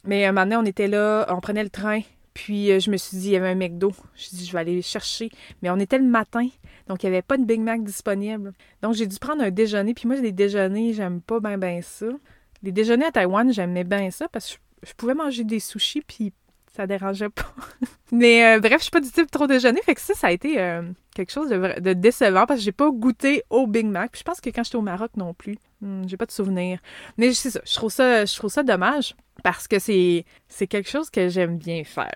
Mais 0.06 0.24
un 0.24 0.32
moment 0.32 0.44
donné, 0.44 0.56
on 0.56 0.64
était 0.64 0.88
là, 0.88 1.26
on 1.28 1.40
prenait 1.40 1.64
le 1.64 1.70
train, 1.70 2.00
puis 2.36 2.70
euh, 2.70 2.80
je 2.80 2.90
me 2.90 2.98
suis 2.98 3.16
dit, 3.16 3.28
il 3.28 3.32
y 3.32 3.36
avait 3.36 3.48
un 3.48 3.54
McDo. 3.54 3.92
Je 4.14 4.28
dit, 4.28 4.44
je 4.44 4.52
vais 4.52 4.58
aller 4.58 4.82
chercher. 4.82 5.30
Mais 5.62 5.70
on 5.70 5.78
était 5.78 5.96
le 5.96 6.04
matin, 6.04 6.46
donc 6.86 7.02
il 7.02 7.06
n'y 7.06 7.16
avait 7.16 7.22
pas 7.22 7.38
de 7.38 7.44
Big 7.44 7.60
Mac 7.60 7.82
disponible. 7.82 8.52
Donc 8.82 8.92
j'ai 8.94 9.06
dû 9.06 9.18
prendre 9.18 9.42
un 9.42 9.50
déjeuner, 9.50 9.94
puis 9.94 10.06
moi, 10.06 10.16
les 10.16 10.32
déjeuners, 10.32 10.92
j'aime 10.92 11.22
pas 11.22 11.40
bien 11.40 11.56
ben 11.56 11.80
ça. 11.82 12.06
Les 12.62 12.72
déjeuners 12.72 13.06
à 13.06 13.12
Taïwan, 13.12 13.50
j'aimais 13.52 13.84
bien 13.84 14.10
ça 14.10 14.28
parce 14.28 14.52
que 14.52 14.60
je, 14.86 14.92
pouvais 14.92 15.14
manger 15.14 15.44
des 15.44 15.60
sushis, 15.60 16.02
puis 16.02 16.34
ça 16.76 16.86
dérangeait 16.86 17.30
pas. 17.30 17.54
Mais 18.12 18.56
euh, 18.56 18.60
bref, 18.60 18.78
je 18.78 18.82
suis 18.82 18.90
pas 18.90 19.00
du 19.00 19.10
type 19.10 19.30
trop 19.30 19.46
déjeuner, 19.46 19.80
fait 19.82 19.94
que 19.94 20.00
ça, 20.02 20.12
ça 20.12 20.26
a 20.26 20.30
été 20.30 20.60
euh, 20.60 20.82
quelque 21.14 21.32
chose 21.32 21.48
de, 21.48 21.92
décevant 21.94 22.44
parce 22.44 22.60
que 22.60 22.64
j'ai 22.64 22.72
pas 22.72 22.90
goûté 22.90 23.44
au 23.48 23.66
Big 23.66 23.86
Mac. 23.86 24.12
Puis 24.12 24.18
je 24.18 24.24
pense 24.24 24.42
que 24.42 24.50
quand 24.50 24.62
j'étais 24.62 24.76
au 24.76 24.82
Maroc 24.82 25.12
non 25.16 25.32
plus, 25.32 25.56
hmm, 25.80 26.02
j'ai 26.06 26.18
pas 26.18 26.26
de 26.26 26.32
souvenir. 26.32 26.80
Mais 27.16 27.32
c'est 27.32 27.58
je 27.66 27.74
trouve 27.74 27.90
ça, 27.90 28.26
je 28.26 28.36
trouve 28.36 28.50
ça 28.50 28.62
dommage 28.62 29.14
parce 29.42 29.68
que 29.68 29.78
c'est, 29.78 30.24
quelque 30.68 30.88
chose 30.88 31.10
que 31.10 31.28
j'aime 31.28 31.58
bien 31.58 31.84
faire. 31.84 32.14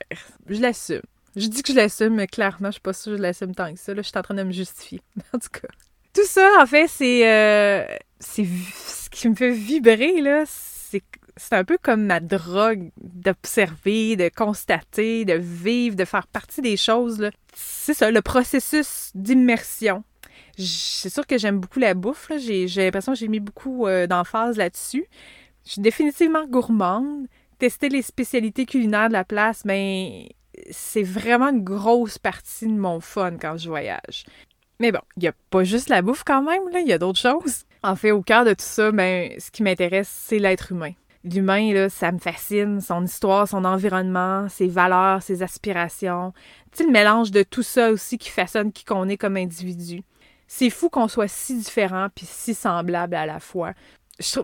Je 0.48 0.60
l'assume. 0.60 1.02
Je 1.36 1.46
dis 1.46 1.62
que 1.62 1.72
je 1.72 1.76
l'assume, 1.76 2.14
mais 2.14 2.26
clairement, 2.26 2.68
je 2.68 2.72
suis 2.72 2.80
pas 2.80 2.92
sûre 2.92 3.12
que 3.12 3.18
je 3.18 3.22
l'assume 3.22 3.54
tant 3.54 3.72
que 3.72 3.78
ça. 3.78 3.94
Là, 3.94 4.02
je 4.02 4.08
suis 4.08 4.18
en 4.18 4.22
train 4.22 4.34
de 4.34 4.42
me 4.42 4.52
justifier. 4.52 5.00
En 5.32 5.38
tout 5.38 5.48
cas. 5.48 5.68
Tout 6.12 6.26
ça, 6.26 6.48
en 6.60 6.66
fait, 6.66 6.88
c'est, 6.88 7.28
euh, 7.28 7.86
ce 8.18 9.10
qui 9.10 9.28
me 9.28 9.34
fait 9.34 9.52
vibrer, 9.52 10.20
là. 10.20 10.44
C'est, 10.46 11.02
un 11.52 11.64
peu 11.64 11.78
comme 11.80 12.04
ma 12.04 12.20
drogue 12.20 12.90
d'observer, 13.00 14.16
de 14.16 14.28
constater, 14.28 15.24
de 15.24 15.34
vivre, 15.34 15.96
de 15.96 16.04
faire 16.04 16.26
partie 16.26 16.60
des 16.60 16.76
choses. 16.76 17.30
C'est 17.54 17.94
ça, 17.94 18.10
le 18.10 18.20
processus 18.20 19.10
d'immersion. 19.14 20.04
C'est 20.58 21.08
sûr 21.08 21.26
que 21.26 21.38
j'aime 21.38 21.58
beaucoup 21.58 21.78
la 21.78 21.94
bouffe. 21.94 22.30
J'ai, 22.38 22.68
j'ai 22.68 22.84
l'impression 22.84 23.12
que 23.12 23.18
j'ai 23.18 23.28
mis 23.28 23.40
beaucoup 23.40 23.86
euh, 23.86 24.06
d'emphase 24.06 24.58
là-dessus. 24.58 25.06
Je 25.64 25.72
suis 25.72 25.82
définitivement 25.82 26.46
gourmande. 26.46 27.26
Tester 27.58 27.88
les 27.88 28.02
spécialités 28.02 28.64
culinaires 28.64 29.08
de 29.08 29.12
la 29.12 29.24
place, 29.24 29.62
ben, 29.64 30.24
c'est 30.70 31.02
vraiment 31.02 31.48
une 31.48 31.62
grosse 31.62 32.18
partie 32.18 32.66
de 32.66 32.78
mon 32.78 33.00
fun 33.00 33.36
quand 33.38 33.56
je 33.56 33.68
voyage. 33.68 34.24
Mais 34.78 34.92
bon, 34.92 35.00
il 35.16 35.20
n'y 35.20 35.28
a 35.28 35.34
pas 35.50 35.62
juste 35.62 35.90
la 35.90 36.00
bouffe 36.00 36.24
quand 36.24 36.42
même, 36.42 36.62
il 36.74 36.88
y 36.88 36.92
a 36.92 36.98
d'autres 36.98 37.18
choses. 37.18 37.64
En 37.82 37.96
fait, 37.96 38.12
au 38.12 38.22
cœur 38.22 38.44
de 38.44 38.52
tout 38.52 38.64
ça, 38.64 38.90
ben, 38.92 39.30
ce 39.38 39.50
qui 39.50 39.62
m'intéresse, 39.62 40.08
c'est 40.08 40.38
l'être 40.38 40.72
humain. 40.72 40.92
L'humain, 41.22 41.90
ça 41.90 42.12
me 42.12 42.18
fascine, 42.18 42.80
son 42.80 43.04
histoire, 43.04 43.46
son 43.46 43.66
environnement, 43.66 44.48
ses 44.48 44.68
valeurs, 44.68 45.22
ses 45.22 45.42
aspirations. 45.42 46.32
Sais, 46.72 46.84
le 46.84 46.90
mélange 46.90 47.30
de 47.30 47.42
tout 47.42 47.62
ça 47.62 47.90
aussi 47.90 48.16
qui 48.16 48.30
façonne 48.30 48.72
qui 48.72 48.84
qu'on 48.84 49.08
est 49.08 49.18
comme 49.18 49.36
individu. 49.36 50.02
C'est 50.46 50.70
fou 50.70 50.88
qu'on 50.88 51.08
soit 51.08 51.28
si 51.28 51.58
différents 51.58 52.08
puis 52.14 52.26
si 52.26 52.54
semblables 52.54 53.14
à 53.14 53.26
la 53.26 53.38
fois. 53.38 53.74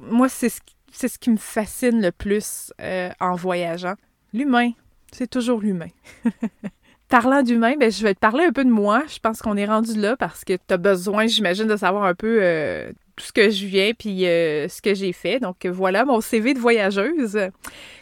moi, 0.03 0.29
c'est 0.29 0.51
ce 0.51 0.61
qui 0.61 0.76
c'est 0.97 1.09
ce 1.09 1.19
qui 1.19 1.31
me 1.31 1.37
fascine 1.37 2.01
le 2.01 2.11
plus 2.11 2.73
euh, 2.81 3.11
en 3.21 3.35
voyageant. 3.35 3.95
L'humain, 4.33 4.71
c'est 5.13 5.29
toujours 5.29 5.61
l'humain. 5.61 5.91
Parlant 7.09 7.43
d'humain, 7.43 7.75
ben, 7.79 7.91
je 7.93 8.03
vais 8.03 8.15
te 8.15 8.19
parler 8.19 8.45
un 8.45 8.53
peu 8.53 8.65
de 8.65 8.71
moi. 8.71 9.03
Je 9.07 9.19
pense 9.19 9.43
qu'on 9.43 9.57
est 9.57 9.67
rendu 9.67 9.95
là 9.95 10.17
parce 10.17 10.43
que 10.45 10.55
tu 10.55 10.75
as 10.75 10.79
besoin, 10.79 11.27
j'imagine, 11.27 11.67
de 11.67 11.77
savoir 11.77 12.05
un 12.05 12.15
peu 12.15 12.39
euh, 12.41 12.91
tout 13.15 13.27
ce 13.27 13.33
que 13.33 13.51
je 13.51 13.67
viens 13.67 13.93
puis 13.97 14.27
euh, 14.27 14.69
ce 14.69 14.81
que 14.81 14.95
j'ai 14.95 15.13
fait. 15.13 15.39
Donc 15.39 15.67
voilà 15.67 16.07
mon 16.07 16.21
CV 16.21 16.55
de 16.55 16.59
voyageuse. 16.59 17.39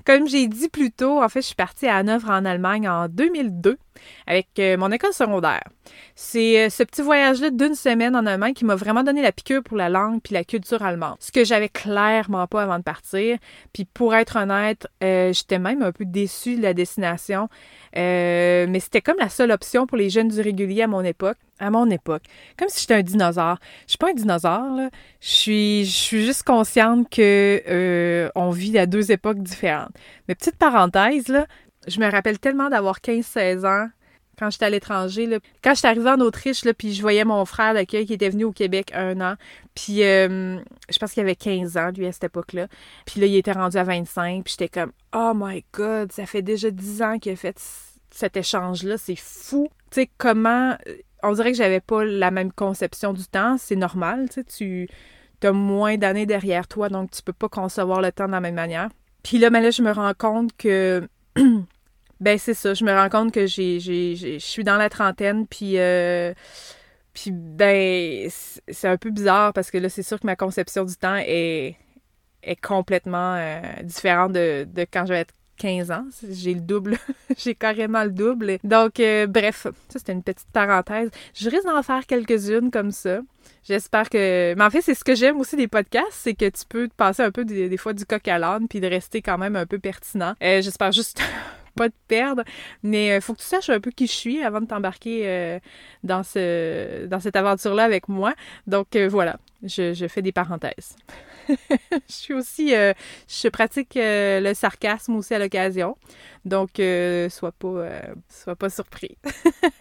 Comme 0.07 0.29
j'ai 0.29 0.47
dit 0.47 0.69
plus 0.69 0.93
tôt, 0.93 1.23
en 1.23 1.29
fait, 1.29 1.43
je 1.43 1.47
suis 1.47 1.57
partie 1.57 1.87
à 1.87 1.97
Hanovre 1.97 2.31
en 2.31 2.45
Allemagne 2.45 2.89
en 2.89 3.09
2002 3.09 3.77
avec 4.27 4.49
euh, 4.59 4.77
mon 4.77 4.91
école 4.91 5.13
secondaire. 5.13 5.65
C'est 6.15 6.67
euh, 6.67 6.71
ce 6.71 6.83
petit 6.83 7.03
voyage-là 7.03 7.51
d'une 7.51 7.75
semaine 7.75 8.17
en 8.17 8.27
Allemagne 8.27 8.55
qui 8.55 8.65
m'a 8.65 8.75
vraiment 8.75 9.03
donné 9.03 9.23
la 9.23 9.33
piqûre 9.33 9.63
pour 9.63 9.77
la 9.77 9.89
langue 9.89 10.21
puis 10.23 10.35
la 10.35 10.45
culture 10.45 10.83
allemande. 10.83 11.17
Ce 11.21 11.33
que 11.33 11.45
j'avais 11.45 11.69
clairement 11.69 12.47
pas 12.47 12.63
avant 12.63 12.79
de 12.79 12.85
partir. 12.85 13.39
Puis 13.73 13.85
pour 13.85 14.15
être 14.15 14.37
honnête, 14.37 14.87
j'étais 15.01 15.59
même 15.59 15.83
un 15.83 15.93
peu 15.93 16.05
déçue 16.05 16.57
de 16.57 16.63
la 16.63 16.75
destination. 16.75 17.49
mais 17.95 18.81
c'était 18.81 19.01
comme 19.01 19.19
la 19.19 19.29
seule 19.29 19.51
option 19.51 19.87
pour 19.87 19.97
les 19.97 20.11
jeunes 20.11 20.29
du 20.29 20.41
régulier 20.41 20.83
à 20.83 20.87
mon 20.87 21.03
époque 21.03 21.37
à 21.59 21.71
mon 21.71 21.89
époque. 21.91 22.23
Comme 22.59 22.69
si 22.69 22.81
j'étais 22.81 22.95
un 22.95 23.03
dinosaure. 23.03 23.59
Je 23.87 23.93
suis 23.93 23.99
pas 23.99 24.11
un 24.11 24.15
dinosaure, 24.15 24.75
là. 24.75 24.91
Je 25.21 25.29
suis, 25.29 25.85
juste 25.85 26.43
consciente 26.43 27.09
que 27.09 27.63
euh, 27.69 28.29
on 28.35 28.51
vit 28.51 28.77
à 28.79 28.87
deux 28.87 29.13
époques 29.13 29.43
différentes. 29.43 29.93
Mais 30.29 30.35
petite 30.35 30.57
parenthèse, 30.57 31.29
là, 31.29 31.47
je 31.87 32.01
me 32.01 32.11
rappelle 32.11 32.39
tellement 32.39 32.71
d'avoir 32.71 33.01
15-16 33.01 33.67
ans 33.67 33.89
quand 34.39 34.51
j'étais 34.51 34.65
à 34.65 34.71
l'étranger. 34.71 35.39
Quand 35.63 35.75
j'étais 35.75 35.89
arrivée 35.89 36.11
en 36.11 36.21
Autriche, 36.21 36.63
puis 36.77 36.93
je 36.93 37.01
voyais 37.03 37.25
mon 37.25 37.45
frère 37.45 37.75
d'accueil 37.75 38.07
qui 38.07 38.15
était 38.15 38.31
venu 38.31 38.45
au 38.45 38.53
Québec 38.53 38.91
un 38.95 39.21
an. 39.21 39.35
Puis 39.75 40.03
euh, 40.03 40.59
je 40.91 40.99
pense 40.99 41.13
qu'il 41.13 41.23
avait 41.23 41.37
15 41.37 41.77
ans, 41.77 41.91
lui, 41.97 42.07
à 42.07 42.13
cette 42.13 42.25
époque-là. 42.25 42.67
Puis 43.07 43.21
là, 43.21 43.27
il 43.27 43.37
était 43.37 43.53
rendu 43.53 43.77
à 43.77 43.85
25. 43.85 44.45
Puis 44.45 44.57
j'étais 44.59 44.69
comme, 44.69 44.93
oh 45.15 45.33
my 45.35 45.65
God, 45.73 46.13
ça 46.13 46.27
fait 46.27 46.43
déjà 46.43 46.71
10 46.71 47.03
ans 47.03 47.19
qu'il 47.19 47.33
a 47.33 47.37
fait 47.37 47.61
cet 48.11 48.37
échange-là. 48.37 48.99
C'est 48.99 49.17
fou. 49.17 49.69
Tu 49.91 50.03
sais, 50.03 50.11
comment 50.19 50.77
on 51.23 51.33
dirait 51.33 51.53
que 51.53 51.59
j'avais 51.59 51.81
pas 51.81 52.05
la 52.05 52.31
même 52.31 52.53
conception 52.53 53.13
du 53.13 53.25
temps. 53.25 53.57
C'est 53.59 53.77
normal, 53.77 54.29
tu 54.29 54.89
tu 55.41 55.47
as 55.47 55.53
moins 55.53 55.97
d'années 55.97 56.27
derrière 56.27 56.69
toi, 56.69 56.89
donc 56.89 57.11
tu 57.11 57.23
peux 57.23 57.33
pas 57.33 57.49
concevoir 57.49 58.01
le 58.01 58.13
temps 58.13 58.27
de 58.27 58.33
la 58.33 58.41
même 58.41 58.55
manière. 58.55 58.89
Puis 59.23 59.39
là, 59.39 59.51
mais 59.51 59.61
là, 59.61 59.71
je 59.71 59.83
me 59.83 59.91
rends 59.91 60.15
compte 60.17 60.57
que 60.57 61.09
ben 62.25 62.39
c'est 62.39 62.55
ça, 62.55 62.73
je 62.73 62.85
me 62.85 62.93
rends 62.93 63.11
compte 63.11 63.33
que 63.33 63.47
j'ai, 63.47 63.79
je 63.79 64.39
suis 64.39 64.65
dans 64.65 64.79
la 64.79 64.89
trentaine, 64.89 65.47
puis 65.47 65.79
euh, 65.79 66.33
puis 67.13 67.31
ben 67.33 68.29
c'est 68.31 68.89
un 68.89 68.97
peu 68.97 69.11
bizarre 69.11 69.53
parce 69.53 69.71
que 69.71 69.77
là, 69.77 69.91
c'est 69.91 70.03
sûr 70.03 70.19
que 70.19 70.27
ma 70.27 70.35
conception 70.35 70.85
du 70.85 70.97
temps 70.97 71.17
est, 71.17 71.77
est 72.43 72.61
complètement 72.61 73.35
euh, 73.37 73.61
différente 73.83 74.33
de, 74.33 74.65
de 74.65 74.87
quand 74.91 75.05
je 75.05 75.13
vais 75.13 75.21
être 75.21 75.35
15 75.59 75.91
ans. 75.91 76.07
J'ai 76.31 76.55
le 76.55 76.61
double. 76.61 76.97
J'ai 77.37 77.55
carrément 77.55 78.05
le 78.05 78.11
double. 78.11 78.59
Donc, 78.65 79.01
euh, 79.01 79.27
bref, 79.27 79.67
ça, 79.89 79.99
c'était 79.99 80.13
une 80.13 80.23
petite 80.23 80.51
parenthèse. 80.51 81.11
Je 81.35 81.51
risque 81.51 81.67
d'en 81.67 81.83
faire 81.83 82.07
quelques-unes 82.07 82.71
comme 82.71 82.91
ça. 82.91 83.21
J'espère 83.63 84.09
que. 84.09 84.55
Mais 84.55 84.65
en 84.65 84.71
fait, 84.71 84.81
c'est 84.81 84.95
ce 84.95 85.05
que 85.05 85.15
j'aime 85.15 85.39
aussi 85.39 85.57
des 85.57 85.69
podcasts, 85.69 86.13
c'est 86.13 86.35
que 86.35 86.49
tu 86.49 86.65
peux 86.69 86.89
te 86.89 86.95
passer 86.95 87.23
un 87.23 87.31
peu 87.31 87.45
des, 87.45 87.77
fois 87.77 87.93
du 87.93 88.07
coq 88.07 88.27
à 88.29 88.39
l'âne 88.39 88.67
puis 88.67 88.81
de 88.81 88.87
rester 88.87 89.23
quand 89.23 89.39
même 89.39 89.57
un 89.57 89.67
peu 89.67 89.79
pertinent. 89.79 90.35
Euh, 90.43 90.63
j'espère 90.63 90.91
juste 90.91 91.21
pas 91.75 91.89
te 91.89 91.95
perdre, 92.09 92.43
mais 92.83 93.07
il 93.09 93.13
euh, 93.13 93.21
faut 93.21 93.35
que 93.35 93.41
tu 93.41 93.47
saches 93.47 93.71
un 93.71 93.81
peu 93.81 93.91
qui 93.91 94.07
je 94.07 94.13
suis 94.13 94.43
avant 94.43 94.61
de 94.61 94.67
t'embarquer 94.67 95.61
dans, 96.03 96.23
ce, 96.23 97.07
dans 97.07 97.21
cette 97.21 97.37
aventure-là 97.37 97.85
avec 97.85 98.09
moi. 98.09 98.35
Donc 98.67 98.97
voilà, 98.97 99.37
je, 99.63 99.95
je 99.95 100.07
fais 100.07 100.23
des 100.23 100.33
parenthèses. 100.33 100.97
je 102.09 102.13
suis 102.13 102.35
aussi, 102.35 102.75
euh, 102.75 102.93
je 103.29 103.49
pratique 103.49 103.97
euh, 103.97 104.41
le 104.41 104.55
sarcasme 104.55 105.17
aussi 105.17 105.35
à 105.35 105.39
l'occasion. 105.39 105.97
Donc, 106.45 106.79
euh, 106.79 107.29
sois 107.31 107.53
pas, 107.53 107.89
sois 108.29 108.57
pas 108.57 108.69
surpris. 108.69 109.17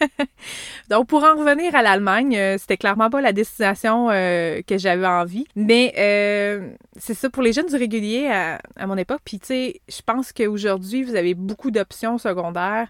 Donc, 0.90 1.08
pour 1.08 1.24
en 1.24 1.36
revenir 1.36 1.76
à 1.76 1.82
l'Allemagne, 1.82 2.58
c'était 2.58 2.78
clairement 2.78 3.10
pas 3.10 3.20
la 3.20 3.34
destination 3.34 4.08
que 4.08 4.78
j'avais 4.78 5.06
envie. 5.06 5.46
Mais 5.56 5.92
c'est 6.98 7.14
ça 7.14 7.30
pour 7.30 7.44
les 7.44 7.52
jeunes 7.52 7.68
du 7.68 7.76
régulier 7.76 8.28
à, 8.28 8.62
à 8.78 8.88
mon 8.88 8.98
époque. 8.98 9.20
Puis, 9.26 9.40
tu 9.40 9.48
sais, 9.48 9.82
je 9.90 10.02
pense 10.06 10.32
qu'aujourd'hui, 10.32 11.04
vous 11.04 11.16
avez 11.16 11.34
beaucoup 11.34 11.70
d'options 11.70 12.18
secondaires. 12.18 12.88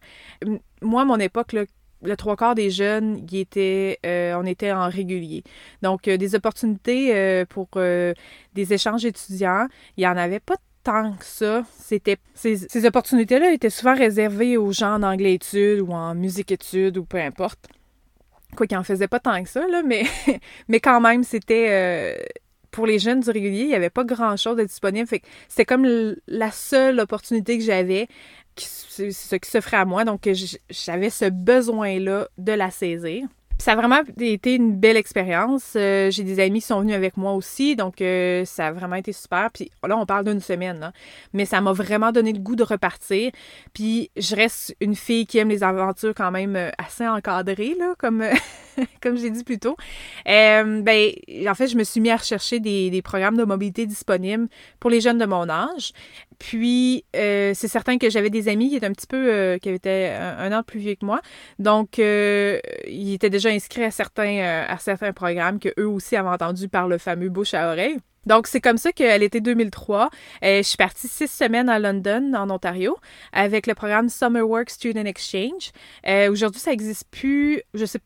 Moi, 0.83 1.01
à 1.01 1.05
mon 1.05 1.19
époque, 1.19 1.53
là, 1.53 1.63
le 2.03 2.15
trois 2.17 2.35
quarts 2.35 2.55
des 2.55 2.69
jeunes, 2.69 3.25
étaient, 3.31 3.99
euh, 4.05 4.35
on 4.37 4.45
était 4.45 4.71
en 4.71 4.89
régulier. 4.89 5.43
Donc, 5.81 6.07
euh, 6.07 6.17
des 6.17 6.35
opportunités 6.35 7.15
euh, 7.15 7.45
pour 7.45 7.67
des 7.73 8.73
échanges 8.73 9.05
étudiants, 9.05 9.67
il 9.97 10.01
n'y 10.01 10.07
en 10.07 10.17
avait 10.17 10.39
pas 10.39 10.55
tant 10.83 11.13
que 11.13 11.25
ça. 11.25 11.63
C'était 11.79 12.17
ces, 12.33 12.57
ces 12.57 12.85
opportunités-là 12.85 13.53
étaient 13.53 13.69
souvent 13.69 13.95
réservées 13.95 14.57
aux 14.57 14.71
gens 14.71 14.95
en 14.95 15.03
anglais 15.03 15.33
études 15.33 15.79
ou 15.79 15.91
en 15.91 16.13
musique 16.13 16.51
études 16.51 16.97
ou 16.97 17.05
peu 17.05 17.19
importe. 17.19 17.67
Quoi 18.55 18.67
qu'ils 18.67 18.77
en 18.77 18.83
faisaient 18.83 19.07
pas 19.07 19.19
tant 19.19 19.41
que 19.41 19.49
ça, 19.49 19.65
là, 19.67 19.81
mais, 19.83 20.03
mais 20.67 20.79
quand 20.79 21.01
même, 21.01 21.23
c'était 21.23 22.17
pour 22.73 22.87
les 22.87 22.99
jeunes 22.99 23.21
du 23.21 23.29
régulier, 23.29 23.61
il 23.61 23.67
n'y 23.67 23.75
avait 23.75 23.89
pas 23.89 24.03
grand-chose 24.03 24.57
de 24.57 24.63
disponible. 24.63 25.07
C'était 25.47 25.65
comme 25.65 25.87
la 26.27 26.51
seule 26.51 26.99
opportunité 26.99 27.57
que 27.57 27.63
j'avais 27.63 28.07
ce 28.57 29.35
qui 29.35 29.49
s'offrait 29.49 29.77
à 29.77 29.85
moi. 29.85 30.05
Donc, 30.05 30.29
j'avais 30.69 31.09
ce 31.09 31.29
besoin-là 31.29 32.27
de 32.37 32.51
la 32.51 32.71
saisir 32.71 33.27
ça 33.63 33.73
a 33.73 33.75
vraiment 33.75 34.01
été 34.19 34.55
une 34.55 34.75
belle 34.75 34.97
expérience. 34.97 35.73
Euh, 35.77 36.11
j'ai 36.11 36.23
des 36.23 36.41
amis 36.41 36.59
qui 36.59 36.67
sont 36.67 36.81
venus 36.81 36.95
avec 36.95 37.15
moi 37.15 37.33
aussi, 37.33 37.77
donc 37.77 38.01
euh, 38.01 38.43
ça 38.45 38.67
a 38.67 38.71
vraiment 38.71 38.95
été 38.95 39.13
super. 39.13 39.49
Puis 39.51 39.71
là, 39.87 39.97
on 39.97 40.05
parle 40.05 40.25
d'une 40.25 40.41
semaine, 40.41 40.91
mais 41.33 41.45
ça 41.45 41.61
m'a 41.61 41.71
vraiment 41.71 42.11
donné 42.11 42.33
le 42.33 42.39
goût 42.39 42.55
de 42.55 42.63
repartir. 42.63 43.31
Puis 43.73 44.11
je 44.17 44.35
reste 44.35 44.75
une 44.81 44.95
fille 44.95 45.25
qui 45.25 45.37
aime 45.37 45.49
les 45.49 45.63
aventures 45.63 46.13
quand 46.13 46.31
même 46.31 46.55
euh, 46.55 46.71
assez 46.77 47.07
encadrées, 47.07 47.75
là, 47.79 47.93
comme, 47.97 48.23
comme 49.01 49.17
j'ai 49.17 49.29
dit 49.29 49.43
plus 49.43 49.59
tôt. 49.59 49.77
ben, 50.25 51.11
en 51.47 51.55
fait, 51.55 51.67
je 51.67 51.77
me 51.77 51.83
suis 51.83 52.01
mis 52.01 52.09
à 52.09 52.17
rechercher 52.17 52.59
des 52.59 53.01
programmes 53.01 53.37
de 53.37 53.45
mobilité 53.45 53.85
disponibles 53.85 54.47
pour 54.79 54.89
les 54.89 54.99
jeunes 54.99 55.19
de 55.19 55.25
mon 55.25 55.47
âge. 55.49 55.93
Puis, 56.39 57.05
c'est 57.13 57.67
certain 57.67 57.97
que 57.97 58.09
j'avais 58.09 58.29
des 58.29 58.47
amis 58.47 58.69
qui 58.69 58.75
étaient 58.75 58.85
un 58.85 58.91
petit 58.91 59.07
peu, 59.07 59.57
qui 59.61 59.69
étaient 59.69 60.15
un, 60.19 60.51
un, 60.51 60.59
an 60.59 60.63
plus 60.63 60.79
vieux 60.79 60.95
que 60.95 61.05
moi. 61.05 61.21
Donc, 61.59 61.97
ils 61.97 63.13
étaient 63.13 63.29
déjà 63.29 63.49
inscrit 63.49 63.83
à 63.83 63.91
certains, 63.91 64.37
euh, 64.37 64.65
à 64.67 64.77
certains 64.77 65.13
programmes 65.13 65.59
que 65.59 65.69
eux 65.79 65.87
aussi 65.87 66.15
avaient 66.15 66.29
entendu 66.29 66.67
par 66.67 66.87
le 66.87 66.97
fameux 66.97 67.29
bouche 67.29 67.53
à 67.53 67.71
oreille. 67.71 67.97
Donc, 68.25 68.47
c'est 68.47 68.61
comme 68.61 68.77
ça 68.77 68.93
qu'à 68.93 69.17
l'été 69.17 69.41
2003, 69.41 70.09
euh, 70.43 70.57
je 70.57 70.61
suis 70.61 70.77
partie 70.77 71.09
six 71.09 71.27
semaines 71.27 71.67
à 71.67 71.77
London, 71.77 72.33
en 72.35 72.49
Ontario, 72.49 72.97
avec 73.33 73.67
le 73.67 73.73
programme 73.73 74.07
Summer 74.07 74.47
Work 74.47 74.69
Student 74.69 75.05
Exchange. 75.05 75.71
Euh, 76.07 76.31
aujourd'hui, 76.31 76.61
ça 76.61 76.71
n'existe 76.71 77.07
plus. 77.11 77.61
Je 77.73 77.85
sais 77.85 77.99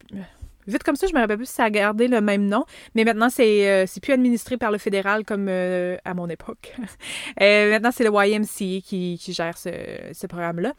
Vite 0.67 0.83
comme 0.83 0.95
ça, 0.95 1.07
je 1.07 1.13
me 1.13 1.19
rappelle 1.19 1.37
plus 1.37 1.47
si 1.47 1.53
ça 1.53 1.65
a 1.65 1.69
gardé 1.69 2.07
le 2.07 2.21
même 2.21 2.45
nom, 2.45 2.65
mais 2.95 3.03
maintenant, 3.03 3.29
c'est 3.29 3.87
plus 4.01 4.13
administré 4.13 4.57
par 4.57 4.71
le 4.71 4.77
fédéral 4.77 5.23
comme 5.25 5.47
à 5.49 6.13
mon 6.13 6.27
époque. 6.29 6.75
maintenant, 7.39 7.91
c'est 7.91 8.03
le 8.03 8.11
YMCA 8.11 8.81
qui, 8.85 9.17
qui 9.19 9.33
gère 9.33 9.57
ce, 9.57 9.69
ce 10.13 10.27
programme-là. 10.27 10.73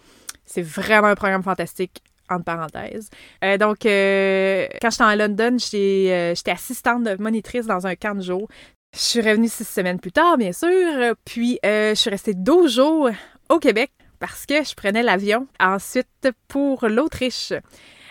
C'est 0.44 0.62
vraiment 0.62 1.08
un 1.08 1.14
programme 1.14 1.42
fantastique 1.42 2.02
entre 2.30 2.44
parenthèses. 2.44 3.10
Euh, 3.44 3.58
donc, 3.58 3.86
euh, 3.86 4.66
quand 4.80 4.90
j'étais 4.90 5.04
en 5.04 5.14
London, 5.14 5.56
euh, 5.74 6.34
j'étais 6.34 6.50
assistante 6.50 7.04
de 7.04 7.20
monitrice 7.20 7.66
dans 7.66 7.86
un 7.86 7.94
camp 7.94 8.16
de 8.16 8.22
jour. 8.22 8.48
Je 8.94 9.00
suis 9.00 9.20
revenue 9.20 9.48
six 9.48 9.68
semaines 9.68 10.00
plus 10.00 10.12
tard, 10.12 10.38
bien 10.38 10.52
sûr, 10.52 10.70
puis 11.24 11.58
je 11.62 11.92
suis 11.94 12.08
restée 12.08 12.32
12 12.32 12.74
jours 12.74 13.10
au 13.50 13.58
Québec 13.58 13.90
parce 14.18 14.46
que 14.46 14.64
je 14.64 14.74
prenais 14.74 15.02
l'avion 15.02 15.46
ensuite 15.60 16.28
pour 16.48 16.88
l'Autriche. 16.88 17.52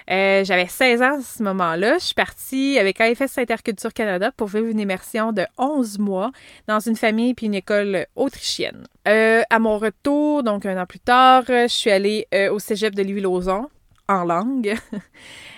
J'avais 0.08 0.68
16 0.68 1.02
ans 1.02 1.20
à 1.20 1.22
ce 1.22 1.44
moment-là. 1.44 1.98
Je 2.00 2.06
suis 2.06 2.14
partie 2.14 2.80
avec 2.80 3.02
AFS 3.02 3.38
Interculture 3.38 3.94
Canada 3.94 4.32
pour 4.36 4.48
vivre 4.48 4.68
une 4.68 4.80
immersion 4.80 5.34
de 5.34 5.46
11 5.58 6.00
mois 6.00 6.32
dans 6.68 6.80
une 6.80 6.96
famille 6.96 7.34
puis 7.34 7.48
une 7.48 7.56
école 7.56 8.06
autrichienne. 8.16 8.86
à 9.06 9.60
mon 9.60 9.78
retour, 9.78 10.44
donc 10.44 10.66
un 10.66 10.82
an 10.82 10.86
plus 10.86 11.00
tard, 11.00 11.44
je 11.48 11.68
suis 11.68 11.92
allée 11.92 12.28
au 12.52 12.60
cégep 12.60 12.96
de 12.96 13.04
Lévis-Lauzon 13.04 13.68
en 14.08 14.24
langue. 14.24 14.76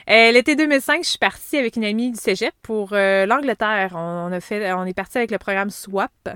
Euh, 0.09 0.31
l'été 0.31 0.55
2005, 0.55 1.03
je 1.03 1.09
suis 1.09 1.19
partie 1.19 1.55
avec 1.55 1.75
une 1.75 1.83
amie 1.83 2.09
du 2.09 2.17
cégep 2.17 2.51
pour 2.63 2.93
euh, 2.93 3.27
l'Angleterre. 3.27 3.91
On, 3.93 4.31
on 4.31 4.85
est 4.85 4.93
parti 4.95 5.19
avec 5.19 5.29
le 5.29 5.37
programme 5.37 5.69
SWAP. 5.69 6.29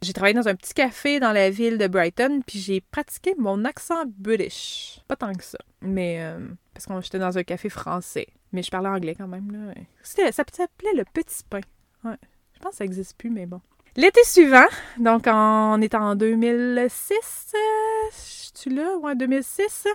J'ai 0.00 0.14
travaillé 0.14 0.32
dans 0.32 0.48
un 0.48 0.54
petit 0.54 0.72
café 0.72 1.20
dans 1.20 1.32
la 1.32 1.50
ville 1.50 1.76
de 1.76 1.86
Brighton, 1.88 2.40
puis 2.46 2.58
j'ai 2.58 2.80
pratiqué 2.80 3.34
mon 3.36 3.66
accent 3.66 4.04
british. 4.06 5.00
Pas 5.08 5.16
tant 5.16 5.34
que 5.34 5.44
ça, 5.44 5.58
mais 5.82 6.22
euh, 6.22 6.38
parce 6.72 6.86
que 6.86 6.92
j'étais 7.02 7.18
dans 7.18 7.36
un 7.36 7.42
café 7.42 7.68
français. 7.68 8.28
Mais 8.52 8.62
je 8.62 8.70
parlais 8.70 8.88
anglais 8.88 9.14
quand 9.14 9.28
même. 9.28 9.50
Là. 9.52 9.74
Ça 10.02 10.22
s'appelait 10.32 10.94
le 10.94 11.04
petit 11.12 11.44
pain. 11.50 11.60
Ouais. 12.04 12.16
Je 12.54 12.60
pense 12.60 12.70
que 12.70 12.76
ça 12.78 12.84
n'existe 12.84 13.18
plus, 13.18 13.28
mais 13.28 13.44
bon. 13.44 13.60
L'été 13.94 14.24
suivant, 14.24 14.68
donc 14.96 15.24
on 15.26 15.82
est 15.82 15.94
en 15.94 16.14
2006, 16.14 17.52
je 18.54 18.58
suis 18.58 18.74
là, 18.74 18.96
ouais, 19.02 19.14
2006. 19.16 19.86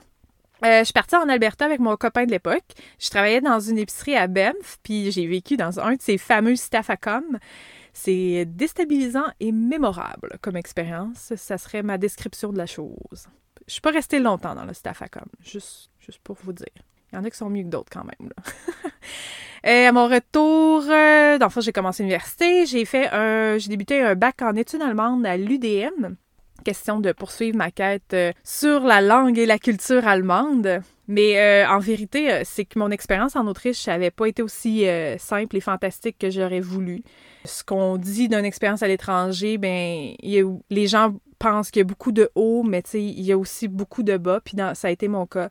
Euh, 0.63 0.79
je 0.79 0.83
suis 0.85 0.93
partie 0.93 1.15
en 1.15 1.27
Alberta 1.27 1.65
avec 1.65 1.79
mon 1.79 1.97
copain 1.97 2.25
de 2.25 2.31
l'époque. 2.31 2.63
Je 2.97 3.09
travaillais 3.09 3.41
dans 3.41 3.59
une 3.59 3.77
épicerie 3.77 4.15
à 4.15 4.27
Banff, 4.27 4.79
puis 4.81 5.11
j'ai 5.11 5.27
vécu 5.27 5.57
dans 5.57 5.79
un 5.79 5.95
de 5.95 6.01
ces 6.01 6.17
fameux 6.17 6.55
Staffacom. 6.55 7.37
C'est 7.91 8.45
déstabilisant 8.45 9.25
et 9.41 9.51
mémorable 9.51 10.37
comme 10.41 10.55
expérience. 10.55 11.33
Ça 11.35 11.57
serait 11.57 11.83
ma 11.83 11.97
description 11.97 12.53
de 12.53 12.57
la 12.57 12.65
chose. 12.65 13.27
Je 13.67 13.73
suis 13.73 13.81
pas 13.81 13.91
restée 13.91 14.19
longtemps 14.19 14.55
dans 14.55 14.65
le 14.65 14.73
Staffacom, 14.73 15.27
juste, 15.41 15.89
juste 15.99 16.19
pour 16.23 16.37
vous 16.43 16.53
dire. 16.53 16.67
Il 17.11 17.15
y 17.15 17.19
en 17.19 17.23
a 17.25 17.29
qui 17.29 17.37
sont 17.37 17.49
mieux 17.49 17.63
que 17.63 17.67
d'autres 17.69 17.91
quand 17.91 18.05
même. 18.05 18.31
Et 19.63 19.69
euh, 19.85 19.89
à 19.89 19.91
mon 19.91 20.07
retour, 20.07 20.83
euh, 20.89 21.37
dans 21.37 21.49
j'ai 21.59 21.71
commencé 21.73 22.03
l'université. 22.03 22.65
J'ai 22.65 22.85
fait 22.85 23.09
un, 23.11 23.57
j'ai 23.57 23.69
débuté 23.69 24.01
un 24.01 24.15
bac 24.15 24.41
en 24.41 24.55
études 24.55 24.81
allemandes 24.81 25.25
à 25.25 25.37
l'UDM 25.37 26.15
question 26.63 26.99
de 26.99 27.11
poursuivre 27.11 27.57
ma 27.57 27.71
quête 27.71 28.13
euh, 28.13 28.31
sur 28.43 28.81
la 28.81 29.01
langue 29.01 29.37
et 29.37 29.45
la 29.45 29.59
culture 29.59 30.07
allemande. 30.07 30.81
Mais 31.07 31.37
euh, 31.37 31.69
en 31.69 31.79
vérité, 31.79 32.31
euh, 32.31 32.41
c'est 32.45 32.65
que 32.65 32.79
mon 32.79 32.89
expérience 32.89 33.35
en 33.35 33.45
Autriche 33.47 33.87
n'avait 33.87 34.11
pas 34.11 34.27
été 34.27 34.41
aussi 34.41 34.85
simple 35.19 35.57
et 35.57 35.61
fantastique 35.61 36.17
que 36.17 36.29
j'aurais 36.29 36.61
voulu. 36.61 37.03
Ce 37.45 37.63
qu'on 37.63 37.97
dit 37.97 38.29
d'une 38.29 38.45
expérience 38.45 38.83
à 38.83 38.87
l'étranger, 38.87 39.57
ben, 39.57 40.13
les 40.21 40.87
gens 40.87 41.13
pensent 41.39 41.71
qu'il 41.71 41.81
y 41.81 41.83
a 41.83 41.85
beaucoup 41.85 42.13
de 42.13 42.29
hauts, 42.35 42.63
mais 42.63 42.81
il 42.93 43.21
y 43.21 43.33
a 43.33 43.37
aussi 43.37 43.67
beaucoup 43.67 44.01
de 44.01 44.15
bas, 44.15 44.39
puis 44.43 44.55
ça 44.73 44.87
a 44.87 44.91
été 44.91 45.09
mon 45.09 45.25
cas. 45.25 45.49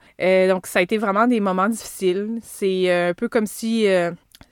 donc, 0.49 0.67
ça 0.67 0.79
a 0.79 0.83
été 0.83 0.97
vraiment 0.97 1.27
des 1.27 1.41
moments 1.41 1.69
difficiles. 1.69 2.39
C'est 2.43 2.91
un 2.91 3.13
peu 3.13 3.29
comme 3.29 3.47
si 3.47 3.87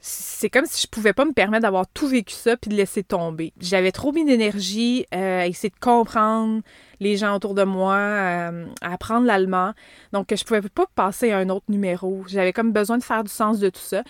c'est 0.01 0.51
comme 0.51 0.67
si 0.67 0.83
je 0.83 0.87
pouvais 0.87 1.13
pas 1.13 1.25
me 1.25 1.33
permettre 1.33 1.63
d'avoir 1.63 1.87
tout 1.87 2.09
vécu 2.09 2.35
ça 2.35 2.57
puis 2.57 2.71
de 2.71 2.77
laisser 2.77 3.03
tomber. 3.03 3.53
J'avais 3.61 3.93
trop 3.93 4.13
mis 4.13 4.25
d'énergie 4.25 5.07
euh, 5.15 5.43
à 5.43 5.47
essayer 5.47 5.71
de 5.71 5.79
comprendre 5.81 6.63
les 7.01 7.17
gens 7.17 7.35
autour 7.35 7.55
de 7.55 7.63
moi, 7.63 7.97
euh, 7.97 8.67
à 8.83 8.93
apprendre 8.93 9.27
l'allemand. 9.27 9.73
Donc, 10.13 10.35
je 10.35 10.45
pouvais 10.45 10.61
pas 10.63 10.87
passer 10.95 11.31
à 11.33 11.39
un 11.39 11.49
autre 11.49 11.67
numéro. 11.69 12.25
J'avais 12.27 12.53
comme 12.53 12.73
besoin 12.73 12.99
de 12.99 13.03
faire 13.03 13.25
du 13.25 13.31
sens 13.31 13.59
de 13.59 13.71
tout 13.71 13.81
ça. 13.81 14.03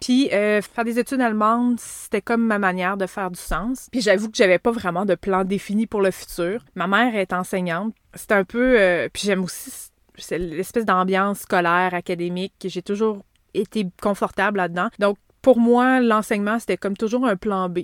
Puis 0.00 0.28
euh, 0.32 0.60
faire 0.60 0.84
des 0.84 0.98
études 0.98 1.22
allemandes, 1.22 1.80
c'était 1.80 2.20
comme 2.20 2.46
ma 2.46 2.58
manière 2.58 2.96
de 2.96 3.06
faire 3.06 3.30
du 3.30 3.40
sens. 3.40 3.88
Puis 3.90 4.02
j'avoue 4.02 4.30
que 4.30 4.36
j'avais 4.36 4.58
pas 4.58 4.70
vraiment 4.70 5.06
de 5.06 5.14
plan 5.14 5.44
défini 5.44 5.86
pour 5.86 6.02
le 6.02 6.10
futur. 6.10 6.64
Ma 6.74 6.86
mère 6.86 7.16
est 7.16 7.32
enseignante. 7.32 7.94
C'est 8.14 8.32
un 8.32 8.44
peu... 8.44 9.08
puis 9.12 9.22
j'aime 9.24 9.42
aussi 9.42 9.70
l'espèce 10.30 10.84
d'ambiance 10.84 11.40
scolaire, 11.40 11.94
académique. 11.94 12.52
J'ai 12.64 12.82
toujours 12.82 13.22
été 13.54 13.86
confortable 14.00 14.58
là-dedans. 14.58 14.88
Donc, 14.98 15.16
pour 15.46 15.60
moi, 15.60 16.00
l'enseignement, 16.00 16.58
c'était 16.58 16.76
comme 16.76 16.96
toujours 16.96 17.24
un 17.24 17.36
plan 17.36 17.68
B. 17.68 17.82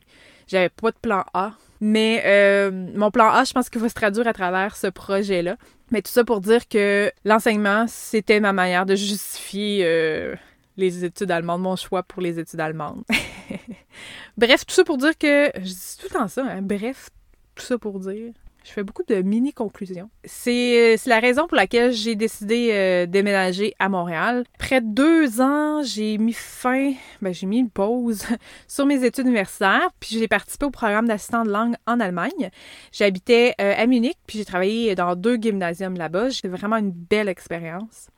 J'avais 0.49 0.69
pas 0.69 0.91
de 0.91 0.97
plan 1.01 1.25
A. 1.33 1.53
Mais 1.81 2.21
euh, 2.27 2.73
mon 2.73 3.13
plan 3.13 3.31
A, 3.31 3.45
je 3.45 3.53
pense 3.53 3.71
qu'il 3.71 3.81
va 3.81 3.89
se 3.89 3.95
traduire 3.95 4.27
à 4.27 4.33
travers 4.33 4.75
ce 4.75 4.89
projet-là. 4.89 5.57
Mais 5.93 6.03
tout 6.03 6.11
ça 6.11 6.25
pour 6.25 6.41
dire 6.41 6.67
que 6.67 7.13
l'enseignement, 7.25 7.85
c'était 7.87 8.41
ma 8.41 8.53
manière 8.53 8.85
de 8.85 8.97
justifier 8.97 9.83
euh, 9.85 10.35
les 10.77 11.05
études 11.05 11.31
allemandes, 11.31 11.63
mon 11.63 11.77
choix 11.77 12.03
pour 12.03 12.21
les 12.21 12.41
études 12.41 12.59
allemandes. 12.59 13.05
Bref, 14.37 14.67
tout 14.67 14.75
ça 14.75 14.83
pour 14.83 14.99
dire 14.99 15.17
que. 15.17 15.53
Je 15.55 15.61
dis 15.61 15.97
tout 16.01 16.09
le 16.13 16.19
temps 16.19 16.27
ça, 16.27 16.45
hein? 16.45 16.63
Bref, 16.63 17.11
tout 17.55 17.63
ça 17.63 17.79
pour 17.79 18.01
dire 18.01 18.33
je 18.65 18.71
fais 18.73 18.83
beaucoup 18.83 19.03
de 19.07 19.17
mini-conclusions. 19.23 20.11
C'est 20.25 20.97
la 21.07 21.21
raison 21.21 21.47
pour 21.47 21.57
laquelle 21.57 21.93
j'ai 21.93 22.15
décidé 22.15 22.71
euh, 22.73 23.07
déménager 23.07 23.75
à 23.79 23.89
Montréal. 23.89 24.45
Près 24.59 24.81
de 24.81 24.87
deux 24.87 25.41
ans, 25.41 25.83
j'ai 25.83 26.19
mis 26.19 26.33
fin, 26.33 26.93
ben, 27.21 27.33
j'ai 27.33 27.47
mis 27.47 27.59
une 27.59 27.71
pause 27.71 28.25
sur 28.69 28.87
mes 28.87 29.05
études 29.05 29.27
universitaires, 29.27 29.91
puis 30.01 30.19
j'ai 30.19 30.29
participé 30.29 30.67
au 30.67 30.71
programme 30.71 31.09
d'assistant 31.09 31.45
de 31.45 31.51
langue 31.51 31.75
en 31.87 32.01
Allemagne. 32.01 32.51
J'habitais 32.93 33.55
euh, 33.61 33.75
à 33.77 33.87
Munich, 33.87 34.17
puis 34.27 34.39
j'ai 34.39 34.45
travaillé 34.45 34.95
dans 34.95 35.17
deux 35.17 35.37
gymnasiums 35.41 35.97
là-bas. 35.97 36.29
J'ai 36.29 36.49
vraiment 36.49 36.77
une 36.77 36.93
belle 36.93 37.29
expérience. 37.29 38.09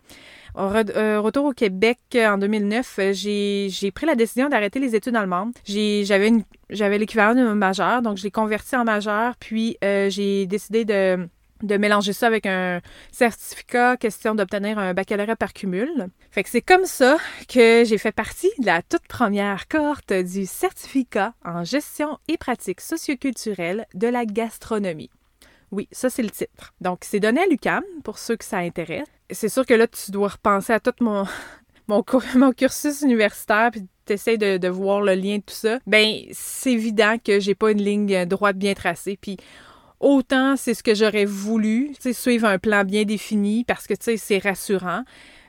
Retour 0.55 1.47
au 1.47 1.53
Québec 1.53 1.99
en 2.15 2.39
2009, 2.39 3.01
j'ai 3.13 3.91
pris 3.95 4.07
la 4.07 4.15
décision 4.15 4.49
d'arrêter 4.49 4.79
les 4.79 4.95
études 4.95 5.17
allemandes. 5.17 5.53
J'avais 5.65 6.33
j'avais 6.71 6.99
l'équivalent 6.99 7.35
de 7.35 7.53
majeur, 7.53 8.03
donc 8.03 8.17
je 8.19 8.25
l'ai 8.25 8.31
converti 8.31 8.77
en 8.77 8.85
majeur, 8.85 9.37
puis 9.37 9.77
j'ai 9.83 10.47
décidé 10.47 10.85
de 10.85 11.29
de 11.63 11.77
mélanger 11.77 12.13
ça 12.13 12.27
avec 12.27 12.47
un 12.47 12.81
certificat, 13.11 13.97
question 13.97 14.35
d'obtenir 14.35 14.79
un 14.79 14.93
baccalauréat 14.95 15.37
par 15.37 15.53
cumul. 15.53 16.09
Fait 16.31 16.43
que 16.43 16.51
c'est 16.51 16.61
comme 16.61 16.85
ça 16.85 17.17
que 17.49 17.85
j'ai 17.85 17.99
fait 17.99 18.13
partie 18.13 18.51
de 18.59 18.67
la 18.67 18.83
toute 18.83 19.07
première 19.09 19.67
cohorte 19.69 20.13
du 20.13 20.47
certificat 20.47 21.33
en 21.45 21.65
gestion 21.65 22.19
et 22.29 22.37
pratique 22.37 22.81
socioculturelle 22.81 23.87
de 23.95 24.09
la 24.09 24.27
gastronomie. 24.27 25.11
Oui, 25.71 25.89
ça 25.91 26.11
c'est 26.11 26.23
le 26.23 26.31
titre. 26.31 26.75
Donc 26.81 27.01
c'est 27.03 27.21
donné 27.21 27.41
à 27.41 27.47
l'UCAM 27.47 27.83
pour 28.03 28.19
ceux 28.19 28.37
que 28.37 28.45
ça 28.45 28.59
intéresse. 28.59 29.09
C'est 29.31 29.49
sûr 29.49 29.65
que 29.65 29.75
là 29.75 29.87
tu 29.87 30.11
dois 30.11 30.29
repenser 30.29 30.73
à 30.73 30.81
tout 30.81 30.95
mon 31.89 32.53
cursus 32.53 33.03
universitaire 33.03 33.71
puis 33.73 33.87
t'essayes 34.05 34.39
de, 34.39 34.59
de 34.59 34.69
voir 34.69 35.01
le 35.01 35.15
lien 35.15 35.37
de 35.37 35.43
tout 35.43 35.55
ça. 35.55 35.79
Ben 35.87 36.23
c'est 36.33 36.73
évident 36.73 37.17
que 37.23 37.41
j'ai 37.41 37.55
pas 37.55 37.71
une 37.71 37.83
ligne 37.83 38.27
droite 38.27 38.57
bien 38.57 38.75
tracée 38.75 39.19
puis 39.21 39.37
autant 40.01 40.57
c'est 40.57 40.75
ce 40.75 40.83
que 40.83 40.95
j'aurais 40.95 41.25
voulu, 41.25 41.95
suivre 42.13 42.47
un 42.47 42.59
plan 42.59 42.85
bien 42.85 43.05
défini 43.05 43.65
parce 43.65 43.87
que 43.87 43.95
c'est 43.99 44.39
rassurant. 44.39 45.05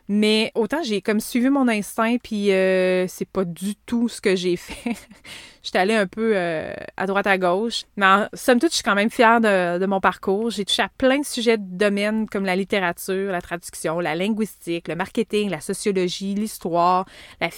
Mais 0.07 0.51
autant 0.53 0.83
j'ai 0.83 1.01
comme 1.01 1.19
suivi 1.19 1.49
mon 1.49 1.67
instinct, 1.67 2.17
puis 2.21 2.51
euh, 2.51 3.07
c'est 3.07 3.27
pas 3.27 3.43
du 3.43 3.75
tout 3.75 4.07
ce 4.07 4.21
que 4.21 4.35
j'ai 4.35 4.55
fait. 4.55 4.95
J'étais 5.63 5.79
allée 5.79 5.95
un 5.95 6.05
peu 6.05 6.33
euh, 6.35 6.71
à 6.95 7.07
droite 7.07 7.25
à 7.25 7.39
gauche. 7.39 7.85
Mais 7.97 8.05
somme 8.35 8.59
toute, 8.59 8.69
je 8.69 8.75
suis 8.75 8.83
quand 8.83 8.93
même 8.93 9.09
fière 9.09 9.41
de, 9.41 9.83
mon 9.87 9.99
parcours. 9.99 10.51
J'ai 10.51 10.63
touché 10.63 10.83
à 10.83 10.89
plein 10.95 11.19
de 11.19 11.25
sujets 11.25 11.57
de 11.57 11.63
domaines 11.65 12.29
comme 12.29 12.45
la 12.45 12.55
littérature, 12.55 13.31
la 13.31 13.41
traduction, 13.41 13.99
la 13.99 14.13
linguistique, 14.13 14.87
le 14.87 14.95
marketing, 14.95 15.49
la 15.49 15.61
sociologie, 15.61 16.35
l'histoire, 16.35 17.05
la, 17.41 17.49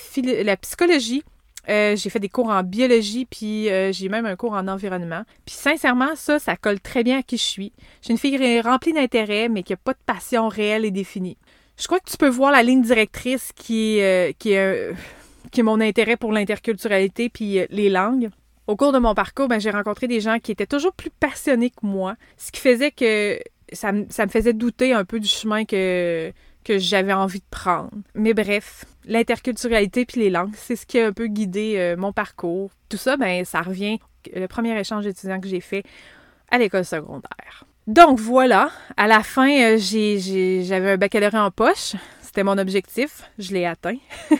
psychologie, 0.55 1.23
euh, 1.69 1.97
j'ai 1.97 2.09
fait 2.09 2.19
des 2.19 2.29
cours 2.29 2.49
en 2.49 2.63
biologie, 2.63 3.25
puis 3.25 3.69
euh, 3.69 3.91
j'ai 3.91 4.07
même 4.07 4.25
un 4.25 4.37
cours 4.37 4.53
en 4.53 4.67
environnement. 4.69 5.23
Puis 5.45 5.55
sincèrement, 5.55 6.15
ça, 6.15 6.39
ça 6.39 6.55
colle 6.55 6.79
très 6.79 7.03
bien 7.03 7.19
à 7.19 7.23
qui 7.23 7.37
je 7.37 7.43
suis. 7.43 7.73
J'ai 8.01 8.11
une 8.11 8.17
fille 8.17 8.61
remplie 8.61 8.93
d'intérêt, 8.93 9.49
mais 9.49 9.63
qui 9.63 9.73
n'a 9.73 9.77
pas 9.77 9.93
de 9.93 9.99
passion 10.05 10.47
réelle 10.47 10.85
et 10.85 10.91
définie. 10.91 11.37
Je 11.77 11.85
crois 11.85 11.99
que 11.99 12.09
tu 12.09 12.17
peux 12.17 12.29
voir 12.29 12.51
la 12.51 12.63
ligne 12.63 12.81
directrice 12.81 13.51
qui 13.53 13.99
est, 13.99 14.33
euh, 14.45 14.93
est 15.55 15.61
mon 15.61 15.79
intérêt 15.79 16.17
pour 16.17 16.31
l'interculturalité 16.31 17.29
puis 17.29 17.59
les 17.69 17.89
langues. 17.89 18.29
Au 18.67 18.75
cours 18.75 18.91
de 18.91 18.99
mon 18.99 19.13
parcours, 19.13 19.47
ben, 19.47 19.59
j'ai 19.59 19.69
rencontré 19.69 20.07
des 20.07 20.19
gens 20.19 20.39
qui 20.39 20.51
étaient 20.51 20.67
toujours 20.67 20.91
plus 20.91 21.09
passionnés 21.09 21.69
que 21.69 21.85
moi, 21.85 22.15
ce 22.35 22.51
qui 22.51 22.59
faisait 22.59 22.91
que 22.91 23.39
ça, 23.71 23.91
me 23.91 24.05
faisait 24.09 24.53
douter 24.53 24.93
un 24.93 25.05
peu 25.05 25.19
du 25.19 25.27
chemin 25.27 25.65
que, 25.65 26.33
j'avais 26.67 27.13
envie 27.13 27.39
de 27.39 27.45
prendre. 27.49 27.91
Mais 28.13 28.33
bref, 28.33 28.83
l'interculturalité 29.05 30.05
puis 30.05 30.19
les 30.19 30.29
langues, 30.29 30.53
c'est 30.53 30.75
ce 30.75 30.85
qui 30.85 30.99
a 30.99 31.07
un 31.07 31.13
peu 31.13 31.27
guidé 31.27 31.75
euh, 31.77 31.95
mon 31.95 32.11
parcours. 32.11 32.71
Tout 32.89 32.97
ça, 32.97 33.15
ben, 33.15 33.45
ça 33.45 33.61
revient 33.61 33.99
le 34.35 34.47
premier 34.47 34.77
échange 34.77 35.05
d'étudiants 35.05 35.39
que 35.39 35.47
j'ai 35.47 35.61
fait 35.61 35.83
à 36.49 36.57
l'école 36.57 36.83
secondaire. 36.83 37.66
Donc 37.87 38.19
voilà, 38.19 38.69
à 38.97 39.07
la 39.07 39.23
fin, 39.23 39.49
euh, 39.49 39.77
j'avais 39.79 40.91
un 40.91 40.97
baccalauréat 40.97 41.45
en 41.45 41.51
poche. 41.51 41.95
C'était 42.21 42.43
mon 42.43 42.57
objectif. 42.57 43.23
Je 43.39 43.53
l'ai 43.53 43.65
atteint. 43.65 43.95
je 44.29 44.35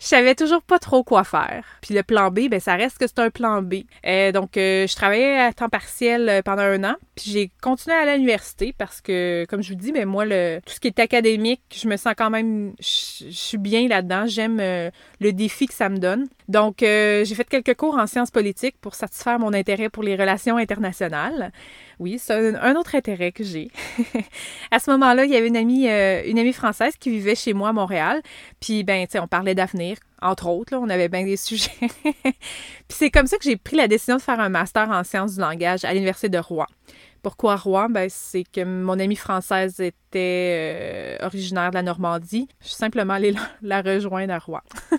savais 0.00 0.34
toujours 0.34 0.62
pas 0.62 0.80
trop 0.80 1.04
quoi 1.04 1.22
faire. 1.22 1.64
Puis 1.80 1.94
le 1.94 2.02
plan 2.02 2.32
B, 2.32 2.48
ben 2.50 2.58
ça 2.58 2.74
reste 2.74 2.98
que 2.98 3.06
c'est 3.06 3.20
un 3.20 3.30
plan 3.30 3.62
B. 3.62 3.84
Euh, 4.04 4.32
donc, 4.32 4.56
euh, 4.56 4.88
je 4.88 4.96
travaillais 4.96 5.38
à 5.38 5.52
temps 5.52 5.68
partiel 5.68 6.42
pendant 6.44 6.62
un 6.62 6.82
an. 6.82 6.96
Puis 7.14 7.30
j'ai 7.30 7.52
continué 7.62 7.94
à 7.94 8.16
l'université 8.16 8.74
parce 8.76 9.00
que, 9.00 9.46
comme 9.48 9.62
je 9.62 9.68
vous 9.68 9.78
dis, 9.78 9.92
ben 9.92 10.04
moi, 10.04 10.24
le, 10.24 10.58
tout 10.66 10.74
ce 10.74 10.80
qui 10.80 10.88
est 10.88 10.98
académique, 10.98 11.62
je 11.72 11.86
me 11.86 11.96
sens 11.96 12.14
quand 12.18 12.30
même... 12.30 12.72
Je, 12.80 13.30
suis 13.30 13.58
bien 13.58 13.86
là-dedans. 13.86 14.26
J'aime 14.26 14.58
le 14.58 15.32
défi 15.32 15.68
que 15.68 15.74
ça 15.74 15.88
me 15.88 15.98
donne. 15.98 16.26
Donc, 16.48 16.76
j'ai 16.80 17.34
fait 17.34 17.48
quelques 17.48 17.74
cours 17.74 17.96
en 17.96 18.06
sciences 18.06 18.30
politiques 18.30 18.76
pour 18.80 18.94
satisfaire 18.94 19.38
mon 19.38 19.52
intérêt 19.52 19.88
pour 19.88 20.02
les 20.02 20.16
relations 20.16 20.56
internationales. 20.56 21.52
Oui, 21.98 22.18
c'est 22.18 22.56
un, 22.56 22.76
autre 22.76 22.94
intérêt 22.94 23.32
que 23.32 23.42
j'ai. 23.42 23.70
à 24.70 24.78
ce 24.78 24.90
moment-là, 24.92 25.24
il 25.24 25.32
y 25.32 25.36
avait 25.36 25.48
une 25.48 25.56
amie, 25.56 25.88
euh, 25.88 26.22
une 26.24 26.38
amie 26.38 26.52
française 26.52 26.94
qui 26.96 27.10
vivait 27.10 27.34
chez 27.34 27.54
moi 27.54 27.70
à 27.70 27.72
Montréal. 27.72 28.22
Puis, 28.60 28.84
ben, 28.84 29.04
tu 29.06 29.12
sais, 29.12 29.18
on 29.18 29.26
parlait 29.26 29.56
d'avenir, 29.56 29.96
entre 30.22 30.46
autres, 30.46 30.74
là, 30.74 30.80
on 30.80 30.88
avait 30.88 31.08
bien 31.08 31.24
des 31.24 31.36
sujets. 31.36 31.70
Puis 31.80 32.32
c'est 32.88 33.10
comme 33.10 33.26
ça 33.26 33.36
que 33.36 33.44
j'ai 33.44 33.56
pris 33.56 33.76
la 33.76 33.88
décision 33.88 34.16
de 34.16 34.22
faire 34.22 34.38
un 34.38 34.48
master 34.48 34.88
en 34.90 35.02
sciences 35.02 35.34
du 35.34 35.40
langage 35.40 35.84
à 35.84 35.92
l'Université 35.92 36.28
de 36.28 36.38
Rouen. 36.38 36.66
Pourquoi 37.22 37.56
Rouen? 37.56 37.88
Ben, 37.88 38.08
c'est 38.08 38.44
que 38.44 38.62
mon 38.62 38.98
amie 39.00 39.16
française 39.16 39.80
était 39.80 41.18
euh, 41.20 41.26
originaire 41.26 41.70
de 41.70 41.74
la 41.74 41.82
Normandie. 41.82 42.48
Je 42.60 42.68
suis 42.68 42.76
simplement 42.76 43.14
allée 43.14 43.34
la, 43.60 43.82
rejoindre 43.82 44.34
à 44.34 44.38
Rouen. 44.38 44.60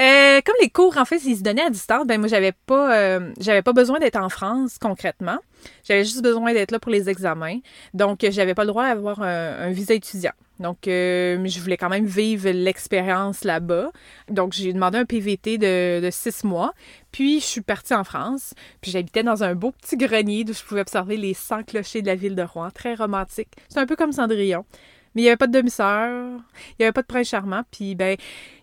Euh, 0.00 0.40
comme 0.44 0.54
les 0.60 0.70
cours, 0.70 0.96
en 0.96 1.04
fait, 1.04 1.24
ils 1.24 1.36
se 1.36 1.42
donnaient 1.42 1.64
à 1.64 1.70
distance, 1.70 2.06
ben 2.06 2.18
moi, 2.20 2.28
j'avais 2.28 2.52
pas, 2.52 3.18
j'avais 3.40 3.62
pas 3.62 3.72
besoin 3.72 3.98
d'être 3.98 4.16
en 4.16 4.28
France 4.28 4.78
concrètement. 4.78 5.38
J'avais 5.84 6.04
juste 6.04 6.22
besoin 6.22 6.52
d'être 6.52 6.70
là 6.70 6.78
pour 6.78 6.92
les 6.92 7.08
examens. 7.08 7.58
Donc, 7.94 8.24
j'avais 8.30 8.54
pas 8.54 8.62
le 8.62 8.68
droit 8.68 8.84
d'avoir 8.84 9.22
un, 9.22 9.70
visa 9.70 9.94
étudiant. 9.94 10.32
Donc, 10.60 10.88
euh, 10.88 11.38
je 11.46 11.60
voulais 11.60 11.76
quand 11.76 11.88
même 11.88 12.06
vivre 12.06 12.50
l'expérience 12.50 13.44
là-bas. 13.44 13.90
Donc, 14.28 14.52
j'ai 14.52 14.72
demandé 14.72 14.98
un 14.98 15.04
PVT 15.04 15.58
de, 15.58 16.08
six 16.10 16.44
mois. 16.44 16.72
Puis, 17.12 17.40
je 17.40 17.44
suis 17.44 17.60
partie 17.60 17.94
en 17.94 18.04
France. 18.04 18.54
Puis, 18.80 18.90
j'habitais 18.90 19.22
dans 19.22 19.44
un 19.44 19.54
beau 19.54 19.72
petit 19.72 19.96
grenier 19.96 20.44
d'où 20.44 20.52
je 20.52 20.62
pouvais 20.62 20.80
observer 20.80 21.16
les 21.16 21.34
100 21.34 21.64
clochers 21.64 22.02
de 22.02 22.06
la 22.06 22.16
ville 22.16 22.34
de 22.34 22.42
Rouen. 22.42 22.70
Très 22.70 22.94
romantique. 22.94 23.50
C'est 23.68 23.78
un 23.78 23.86
peu 23.86 23.96
comme 23.96 24.12
Cendrillon. 24.12 24.64
Mais 25.14 25.22
il 25.22 25.24
n'y 25.24 25.28
avait 25.28 25.36
pas 25.36 25.46
de 25.46 25.52
demi-sœur. 25.52 26.40
Il 26.70 26.76
n'y 26.80 26.84
avait 26.84 26.92
pas 26.92 27.02
de 27.02 27.06
prince 27.06 27.28
charmant. 27.28 27.62
Puis, 27.70 27.94
ben, 27.94 28.16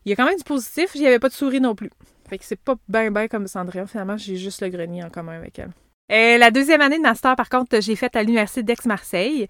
il 0.05 0.09
y 0.09 0.13
a 0.13 0.15
quand 0.15 0.25
même 0.25 0.37
du 0.37 0.43
positif. 0.43 0.91
Il 0.95 1.01
n'y 1.01 1.07
avait 1.07 1.19
pas 1.19 1.29
de 1.29 1.33
souris 1.33 1.61
non 1.61 1.75
plus. 1.75 1.91
Fait 2.29 2.37
que 2.37 2.45
c'est 2.45 2.59
pas 2.59 2.75
bien, 2.87 3.11
bien 3.11 3.27
comme 3.27 3.47
Cendrillon. 3.47 3.87
Finalement, 3.87 4.17
j'ai 4.17 4.35
juste 4.35 4.61
le 4.61 4.69
grenier 4.69 5.03
en 5.03 5.09
commun 5.09 5.33
avec 5.33 5.59
elle. 5.59 5.71
Euh, 6.11 6.37
la 6.37 6.51
deuxième 6.51 6.81
année 6.81 6.97
de 6.97 7.01
master, 7.01 7.35
par 7.35 7.49
contre, 7.49 7.81
j'ai 7.81 7.95
faite 7.95 8.15
à 8.15 8.21
l'Université 8.21 8.61
d'Aix-Marseille. 8.61 9.47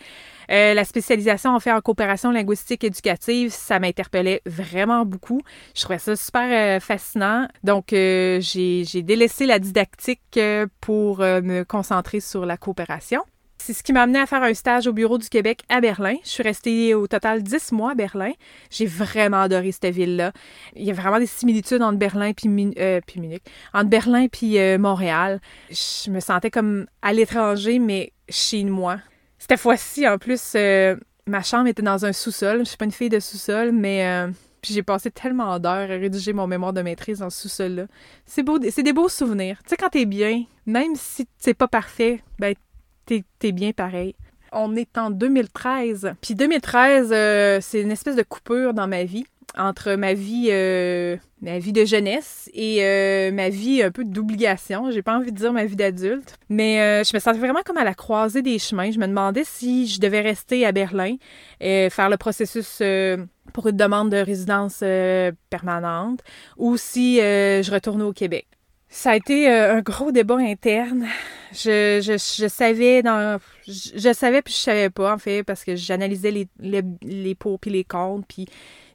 Euh, 0.51 0.73
la 0.73 0.85
spécialisation 0.85 1.53
en 1.53 1.59
fait 1.59 1.71
en 1.71 1.81
coopération 1.81 2.31
linguistique 2.31 2.83
éducative, 2.83 3.51
ça 3.51 3.79
m'interpellait 3.79 4.41
vraiment 4.45 5.05
beaucoup. 5.05 5.41
Je 5.75 5.81
trouvais 5.81 5.99
ça 5.99 6.15
super 6.15 6.47
euh, 6.49 6.79
fascinant. 6.79 7.47
Donc, 7.63 7.87
j'ai 7.89 9.03
délaissé 9.03 9.45
la 9.45 9.59
didactique 9.59 10.39
pour 10.79 11.19
me 11.19 11.63
concentrer 11.63 12.21
sur 12.21 12.45
la 12.45 12.57
coopération. 12.57 13.21
C'est 13.65 13.73
ce 13.73 13.81
qui 13.81 13.93
m'a 13.93 14.03
amené 14.03 14.19
à 14.19 14.27
faire 14.27 14.43
un 14.43 14.53
stage 14.53 14.85
au 14.85 14.93
bureau 14.93 15.17
du 15.17 15.27
Québec 15.27 15.63
à 15.69 15.81
Berlin. 15.81 16.17
Je 16.23 16.29
suis 16.29 16.43
restée 16.43 16.93
au 16.93 17.07
total 17.07 17.41
dix 17.41 17.71
mois 17.71 17.93
à 17.93 17.95
Berlin. 17.95 18.31
J'ai 18.69 18.85
vraiment 18.85 19.41
adoré 19.41 19.71
cette 19.71 19.87
ville-là. 19.87 20.33
Il 20.75 20.83
y 20.83 20.91
a 20.91 20.93
vraiment 20.93 21.17
des 21.17 21.25
similitudes 21.25 21.81
entre 21.81 21.97
Berlin 21.97 22.31
puis, 22.33 22.47
euh, 22.77 23.01
Munich, 23.15 23.41
entre 23.73 23.89
Berlin 23.89 24.27
puis 24.27 24.59
euh, 24.59 24.77
Montréal. 24.77 25.41
Je 25.71 26.11
me 26.11 26.19
sentais 26.19 26.51
comme 26.51 26.85
à 27.01 27.11
l'étranger, 27.11 27.79
mais 27.79 28.13
chez 28.29 28.63
moi. 28.65 28.99
Cette 29.39 29.57
fois-ci, 29.59 30.07
en 30.07 30.19
plus, 30.19 30.53
euh, 30.53 30.95
ma 31.25 31.41
chambre 31.41 31.65
était 31.65 31.81
dans 31.81 32.05
un 32.05 32.13
sous-sol. 32.13 32.59
Je 32.59 32.65
suis 32.65 32.77
pas 32.77 32.85
une 32.85 32.91
fille 32.91 33.09
de 33.09 33.19
sous-sol, 33.19 33.71
mais 33.71 34.29
j'ai 34.61 34.83
passé 34.83 35.09
tellement 35.09 35.57
d'heures 35.57 35.89
à 35.89 35.95
rédiger 35.95 36.33
mon 36.33 36.45
mémoire 36.45 36.71
de 36.71 36.83
maîtrise 36.83 37.17
dans 37.17 37.31
ce 37.31 37.41
sous-sol-là. 37.41 37.87
C'est 38.27 38.43
beau, 38.43 38.59
c'est 38.69 38.83
des 38.83 38.93
beaux 38.93 39.09
souvenirs. 39.09 39.57
Tu 39.63 39.69
sais, 39.69 39.75
quand 39.75 39.89
t'es 39.89 40.05
bien, 40.05 40.43
même 40.67 40.95
si 40.95 41.27
c'est 41.39 41.55
pas 41.55 41.67
parfait, 41.67 42.21
ben 42.37 42.53
t'es 43.05 43.51
bien 43.51 43.71
pareil. 43.71 44.15
On 44.51 44.75
est 44.75 44.97
en 44.97 45.09
2013. 45.09 46.13
Puis 46.21 46.35
2013, 46.35 47.09
euh, 47.11 47.59
c'est 47.61 47.81
une 47.81 47.91
espèce 47.91 48.15
de 48.15 48.23
coupure 48.23 48.73
dans 48.73 48.87
ma 48.87 49.03
vie 49.03 49.25
entre 49.57 49.95
ma 49.95 50.13
vie 50.13 50.47
euh, 50.49 51.15
ma 51.41 51.59
vie 51.59 51.71
de 51.71 51.85
jeunesse 51.85 52.49
et 52.53 52.83
euh, 52.83 53.31
ma 53.31 53.47
vie 53.49 53.81
un 53.81 53.91
peu 53.91 54.03
d'obligation. 54.03 54.91
J'ai 54.91 55.01
pas 55.01 55.17
envie 55.17 55.31
de 55.31 55.37
dire 55.37 55.53
ma 55.53 55.63
vie 55.65 55.77
d'adulte, 55.77 56.35
mais 56.49 57.03
je 57.05 57.15
me 57.15 57.19
sentais 57.19 57.39
vraiment 57.39 57.61
comme 57.65 57.77
à 57.77 57.85
la 57.85 57.93
croisée 57.93 58.41
des 58.41 58.59
chemins. 58.59 58.91
Je 58.91 58.99
me 58.99 59.07
demandais 59.07 59.43
si 59.45 59.87
je 59.87 59.99
devais 60.01 60.21
rester 60.21 60.65
à 60.65 60.73
Berlin 60.73 61.15
et 61.61 61.89
faire 61.89 62.09
le 62.09 62.17
processus 62.17 62.81
pour 63.53 63.67
une 63.67 63.77
demande 63.77 64.09
de 64.09 64.17
résidence 64.17 64.79
permanente 65.49 66.19
ou 66.57 66.75
si 66.75 67.17
je 67.17 67.71
retournais 67.71 68.03
au 68.03 68.13
Québec. 68.13 68.47
Ça 68.97 69.11
a 69.11 69.15
été 69.17 69.49
un 69.49 69.81
gros 69.81 70.13
débat 70.13 70.37
interne 70.37 71.05
je, 71.55 72.01
je, 72.01 72.13
je 72.13 72.47
savais 72.47 73.01
dans 73.01 73.39
je, 73.67 74.13
savais 74.13 74.41
puis 74.41 74.53
je 74.53 74.59
savais 74.59 74.89
pas 74.89 75.13
en 75.13 75.17
fait 75.17 75.43
parce 75.43 75.63
que 75.63 75.75
j'analysais 75.75 76.31
les, 76.31 76.47
les, 76.59 76.81
les 77.01 77.35
pour 77.35 77.59
puis 77.59 77.71
les 77.71 77.83
contre 77.83 78.27
puis 78.27 78.47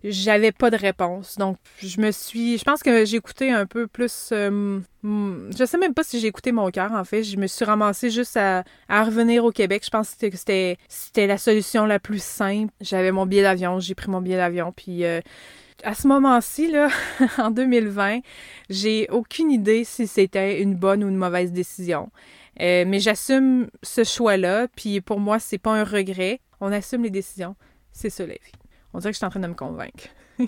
j'avais 0.03 0.53
pas 0.53 0.71
de 0.71 0.77
réponse. 0.77 1.37
Donc 1.37 1.59
je 1.83 2.01
me 2.01 2.11
suis 2.11 2.59
je 2.59 2.65
pense 2.65 2.83
que 2.83 3.05
j'ai 3.05 3.17
écouté 3.17 3.51
un 3.51 3.67
peu 3.67 3.87
plus 3.87 4.31
euh, 4.33 4.81
je 5.03 5.65
sais 5.65 5.79
même 5.79 5.95
pas 5.95 6.03
si 6.03 6.21
j'ai 6.21 6.29
écouté 6.29 6.53
mon 6.53 6.71
cœur 6.71 6.93
en 6.93 7.05
fait, 7.05 7.23
je 7.23 7.37
me 7.37 7.47
suis 7.47 7.65
ramassée 7.65 8.11
juste 8.11 8.37
à, 8.37 8.65
à 8.89 9.05
revenir 9.05 9.45
au 9.45 9.51
Québec. 9.51 9.83
Je 9.85 9.91
pense 9.91 10.15
que 10.15 10.37
c'était 10.37 10.77
c'était 10.89 11.27
la 11.27 11.39
solution 11.39 11.87
la 11.87 11.99
plus 11.99 12.23
simple. 12.23 12.73
J'avais 12.81 13.13
mon 13.13 13.27
billet 13.27 13.43
d'avion, 13.43 13.81
j'ai 13.81 13.95
pris 13.95 14.11
mon 14.11 14.21
billet 14.21 14.37
d'avion 14.37 14.73
puis 14.73 15.05
euh, 15.05 15.21
à 15.85 15.95
ce 15.95 16.09
moment-ci, 16.09 16.71
là, 16.71 16.89
en 17.39 17.51
2020, 17.51 18.21
j'ai 18.69 19.09
aucune 19.11 19.51
idée 19.51 19.85
si 19.85 20.07
c'était 20.07 20.63
une 20.63 20.75
bonne 20.75 21.05
ou 21.05 21.09
une 21.09 21.17
mauvaise 21.17 21.53
décision. 21.53 22.11
Euh, 22.61 22.85
mais 22.87 23.01
j'assume 23.01 23.69
ce 23.83 24.05
choix-là, 24.05 24.69
puis 24.75 25.01
pour 25.01 25.21
moi, 25.21 25.39
c'est 25.39 25.59
pas 25.59 25.73
un 25.73 25.85
regret. 25.85 26.41
On 26.61 26.73
assume 26.73 27.05
les 27.05 27.11
décisions. 27.11 27.57
C'est 27.93 28.11
ça 28.11 28.27
la 28.27 28.35
vie. 28.35 28.53
On 28.93 28.99
dirait 28.99 29.11
que 29.11 29.15
je 29.15 29.19
suis 29.19 29.27
en 29.27 29.31
train 29.31 29.41
de 29.41 29.47
me 29.47 29.55
convaincre. 29.55 30.09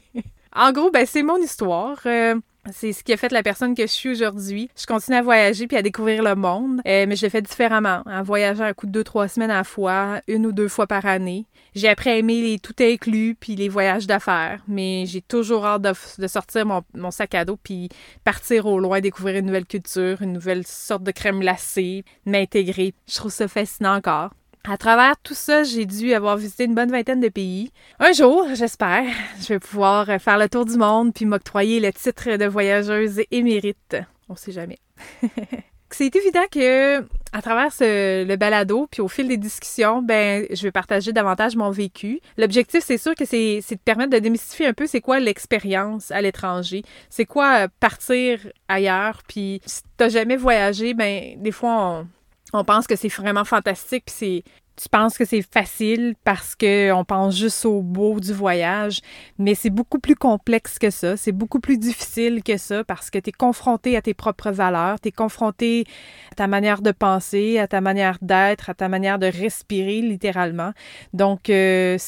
en 0.54 0.72
gros, 0.72 0.90
ben, 0.90 1.06
c'est 1.06 1.22
mon 1.22 1.38
histoire. 1.38 1.98
Euh, 2.06 2.34
c'est 2.70 2.92
ce 2.92 3.02
qui 3.02 3.12
a 3.12 3.16
fait 3.16 3.32
la 3.32 3.42
personne 3.42 3.74
que 3.74 3.82
je 3.82 3.92
suis 3.92 4.10
aujourd'hui. 4.10 4.70
Je 4.78 4.86
continue 4.86 5.16
à 5.16 5.22
voyager 5.22 5.66
puis 5.66 5.76
à 5.76 5.82
découvrir 5.82 6.22
le 6.22 6.34
monde, 6.34 6.80
euh, 6.86 7.06
mais 7.08 7.16
je 7.16 7.26
le 7.26 7.30
fais 7.30 7.42
différemment, 7.42 8.02
en 8.06 8.22
voyageant 8.22 8.64
un 8.64 8.72
coup 8.72 8.86
de 8.86 8.92
deux, 8.92 9.04
trois 9.04 9.28
semaines 9.28 9.50
à 9.50 9.58
la 9.58 9.64
fois, 9.64 10.20
une 10.28 10.46
ou 10.46 10.52
deux 10.52 10.68
fois 10.68 10.86
par 10.86 11.06
année. 11.06 11.46
J'ai 11.74 11.88
appris 11.88 12.10
à 12.10 12.16
aimer 12.16 12.40
les 12.40 12.58
tout 12.58 12.74
inclus 12.80 13.34
puis 13.38 13.56
les 13.56 13.68
voyages 13.68 14.06
d'affaires, 14.06 14.62
mais 14.68 15.04
j'ai 15.06 15.22
toujours 15.22 15.66
hâte 15.66 15.82
de, 15.82 16.26
sortir 16.26 16.66
mon, 16.66 16.82
mon, 16.94 17.10
sac 17.10 17.34
à 17.34 17.44
dos 17.44 17.58
puis 17.62 17.88
partir 18.24 18.66
au 18.66 18.78
loin, 18.78 19.00
découvrir 19.00 19.38
une 19.38 19.46
nouvelle 19.46 19.66
culture, 19.66 20.22
une 20.22 20.32
nouvelle 20.32 20.66
sorte 20.66 21.02
de 21.02 21.10
crème 21.10 21.40
glacée, 21.40 22.04
m'intégrer. 22.26 22.94
Je 23.08 23.16
trouve 23.16 23.32
ça 23.32 23.48
fascinant 23.48 23.96
encore. 23.96 24.30
À 24.68 24.76
travers 24.76 25.16
tout 25.20 25.34
ça, 25.34 25.64
j'ai 25.64 25.86
dû 25.86 26.14
avoir 26.14 26.36
visité 26.36 26.64
une 26.64 26.74
bonne 26.76 26.92
vingtaine 26.92 27.20
de 27.20 27.28
pays. 27.28 27.72
Un 27.98 28.12
jour, 28.12 28.46
j'espère, 28.54 29.04
je 29.40 29.48
vais 29.48 29.58
pouvoir 29.58 30.06
faire 30.20 30.38
le 30.38 30.48
tour 30.48 30.64
du 30.64 30.76
monde 30.76 31.12
puis 31.12 31.24
m'octroyer 31.24 31.80
le 31.80 31.92
titre 31.92 32.36
de 32.36 32.44
voyageuse 32.44 33.22
émérite. 33.32 33.96
On 34.28 34.36
sait 34.36 34.52
jamais. 34.52 34.78
c'est 35.90 36.14
évident 36.14 36.44
que 36.50 37.00
à 37.32 37.42
travers 37.42 37.72
le 37.80 38.36
balado, 38.36 38.86
puis 38.88 39.02
au 39.02 39.08
fil 39.08 39.26
des 39.26 39.36
discussions, 39.36 40.00
ben 40.00 40.46
je 40.50 40.62
vais 40.62 40.70
partager 40.70 41.12
davantage 41.12 41.56
mon 41.56 41.70
vécu. 41.70 42.20
L'objectif, 42.38 42.84
c'est 42.84 42.98
sûr 42.98 43.16
que 43.16 43.24
c'est 43.24 43.62
de 43.68 43.76
permettre 43.84 44.10
de 44.10 44.18
démystifier 44.20 44.66
un 44.66 44.74
peu 44.74 44.86
c'est 44.86 45.00
quoi 45.00 45.18
l'expérience 45.18 46.12
à 46.12 46.20
l'étranger, 46.22 46.84
c'est 47.10 47.26
quoi 47.26 47.66
partir 47.80 48.38
ailleurs, 48.68 49.22
puis 49.26 49.60
si 49.66 49.82
t'as 49.96 50.08
jamais 50.08 50.36
voyagé, 50.36 50.94
ben 50.94 51.34
des 51.42 51.52
fois 51.52 51.72
on, 51.72 52.06
on 52.52 52.64
pense 52.64 52.86
que 52.86 52.96
c'est 52.96 53.08
vraiment 53.08 53.44
fantastique, 53.44 54.04
puis 54.06 54.14
c'est 54.16 54.44
tu 54.76 54.88
penses 54.88 55.18
que 55.18 55.24
c'est 55.24 55.42
facile 55.42 56.14
parce 56.24 56.54
qu'on 56.54 57.04
pense 57.06 57.36
juste 57.36 57.64
au 57.66 57.82
beau 57.82 58.18
du 58.20 58.32
voyage, 58.32 59.00
mais 59.38 59.54
c'est 59.54 59.70
beaucoup 59.70 59.98
plus 59.98 60.16
complexe 60.16 60.78
que 60.78 60.90
ça, 60.90 61.16
c'est 61.16 61.32
beaucoup 61.32 61.60
plus 61.60 61.78
difficile 61.78 62.42
que 62.42 62.56
ça 62.56 62.82
parce 62.84 63.10
que 63.10 63.18
tu 63.18 63.30
es 63.30 63.32
confronté 63.32 63.96
à 63.96 64.02
tes 64.02 64.14
propres 64.14 64.50
valeurs, 64.50 64.98
tu 65.00 65.08
es 65.08 65.12
confronté 65.12 65.84
à 66.32 66.36
ta 66.36 66.46
manière 66.46 66.80
de 66.80 66.90
penser, 66.90 67.58
à 67.58 67.68
ta 67.68 67.80
manière 67.80 68.16
d'être, 68.22 68.70
à 68.70 68.74
ta 68.74 68.88
manière 68.88 69.18
de 69.18 69.26
respirer 69.26 70.00
littéralement. 70.00 70.72
Donc 71.12 71.50
euh, 71.50 71.98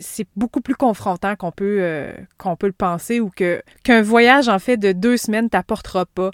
c'est 0.00 0.26
beaucoup 0.36 0.60
plus 0.60 0.74
confrontant 0.74 1.36
qu'on 1.36 1.52
peut 1.52 1.78
euh, 1.80 2.12
qu'on 2.38 2.56
peut 2.56 2.66
le 2.66 2.72
penser 2.72 3.20
ou 3.20 3.30
que 3.30 3.62
qu'un 3.82 4.02
voyage 4.02 4.48
en 4.48 4.58
fait 4.58 4.76
de 4.76 4.92
deux 4.92 5.16
semaines 5.16 5.50
t'apportera 5.50 6.06
pas. 6.06 6.30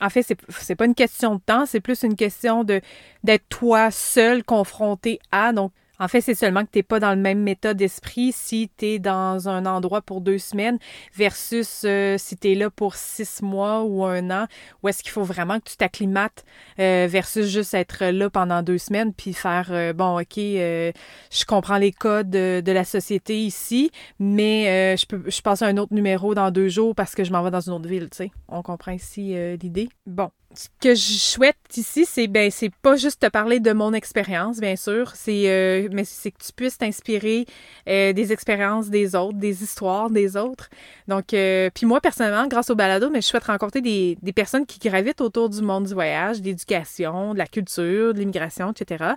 En 0.00 0.10
fait, 0.10 0.22
c'est, 0.22 0.38
c'est 0.48 0.74
pas 0.74 0.86
une 0.86 0.94
question 0.94 1.36
de 1.36 1.40
temps, 1.40 1.66
c'est 1.66 1.80
plus 1.80 2.02
une 2.02 2.16
question 2.16 2.64
de 2.64 2.80
d'être 3.22 3.46
toi 3.48 3.90
seul 3.90 4.42
confronté 4.42 5.20
à. 5.30 5.52
Donc, 5.52 5.72
en 6.00 6.08
fait, 6.08 6.20
c'est 6.20 6.34
seulement 6.34 6.64
que 6.64 6.70
tu 6.72 6.78
n'es 6.78 6.82
pas 6.82 6.98
dans 6.98 7.10
le 7.10 7.20
même 7.20 7.40
méthode 7.40 7.76
d'esprit 7.76 8.32
si 8.32 8.70
tu 8.76 8.86
es 8.86 8.98
dans 8.98 9.48
un 9.48 9.64
endroit 9.66 10.02
pour 10.02 10.20
deux 10.20 10.38
semaines 10.38 10.78
versus 11.14 11.82
euh, 11.84 12.16
si 12.18 12.36
tu 12.36 12.52
es 12.52 12.54
là 12.54 12.70
pour 12.70 12.96
six 12.96 13.42
mois 13.42 13.84
ou 13.84 14.04
un 14.04 14.30
an, 14.30 14.46
où 14.82 14.88
est-ce 14.88 15.02
qu'il 15.02 15.12
faut 15.12 15.22
vraiment 15.22 15.60
que 15.60 15.70
tu 15.70 15.76
t'acclimates 15.76 16.44
euh, 16.80 17.06
versus 17.08 17.46
juste 17.46 17.74
être 17.74 18.06
là 18.06 18.28
pendant 18.28 18.62
deux 18.62 18.78
semaines 18.78 19.12
puis 19.12 19.32
faire, 19.32 19.68
euh, 19.70 19.92
bon, 19.92 20.20
OK, 20.20 20.36
je 20.36 21.44
comprends 21.46 21.78
les 21.78 21.92
codes 21.92 22.30
de, 22.30 22.72
la 22.74 22.84
société 22.84 23.38
ici, 23.38 23.92
mais 24.18 24.96
je 24.96 25.06
peux 25.06 25.22
je 25.26 25.40
passe 25.42 25.62
à 25.62 25.66
un 25.66 25.76
autre 25.76 25.94
numéro 25.94 26.34
dans 26.34 26.50
deux 26.50 26.68
jours 26.68 26.94
parce 26.96 27.14
que 27.14 27.22
je 27.22 27.30
m'en 27.30 27.42
vais 27.44 27.52
dans 27.52 27.60
une 27.60 27.74
autre 27.74 27.88
ville, 27.88 28.10
tu 28.10 28.16
sais. 28.16 28.30
On 28.48 28.62
comprend 28.62 28.90
ici 28.90 29.36
l'idée. 29.60 29.88
Bon, 30.06 30.30
ce 30.54 30.68
que 30.80 30.94
je 30.94 31.18
souhaite 31.18 31.56
ici, 31.76 32.04
c'est 32.06 32.28
ben 32.28 32.50
c'est 32.50 32.72
pas 32.82 32.96
juste 32.96 33.20
te 33.20 33.26
parler 33.26 33.60
de 33.60 33.72
mon 33.72 33.92
expérience, 33.92 34.60
bien 34.60 34.76
sûr, 34.76 35.12
c'est 35.14 35.44
euh, 35.46 35.88
mais 35.92 36.04
c'est 36.04 36.30
que 36.30 36.42
tu 36.44 36.52
puisses 36.52 36.78
t'inspirer 36.78 37.46
euh, 37.88 38.12
des 38.12 38.32
expériences 38.32 38.88
des 38.88 39.14
autres, 39.14 39.38
des 39.38 39.62
histoires 39.62 40.10
des 40.10 40.36
autres. 40.36 40.68
Donc, 41.08 41.34
euh, 41.34 41.70
puis 41.74 41.86
moi 41.86 42.00
personnellement, 42.00 42.46
grâce 42.46 42.70
au 42.70 42.74
balado, 42.74 43.10
mais 43.10 43.20
je 43.20 43.26
souhaite 43.26 43.44
rencontrer 43.44 43.80
des, 43.80 44.16
des 44.22 44.32
personnes 44.32 44.66
qui 44.66 44.78
gravitent 44.78 45.20
autour 45.20 45.48
du 45.48 45.60
monde 45.62 45.84
du 45.84 45.94
voyage, 45.94 46.40
de 46.40 46.46
l'éducation, 46.46 47.34
de 47.34 47.38
la 47.38 47.46
culture, 47.46 48.14
de 48.14 48.18
l'immigration, 48.18 48.72
etc. 48.72 49.14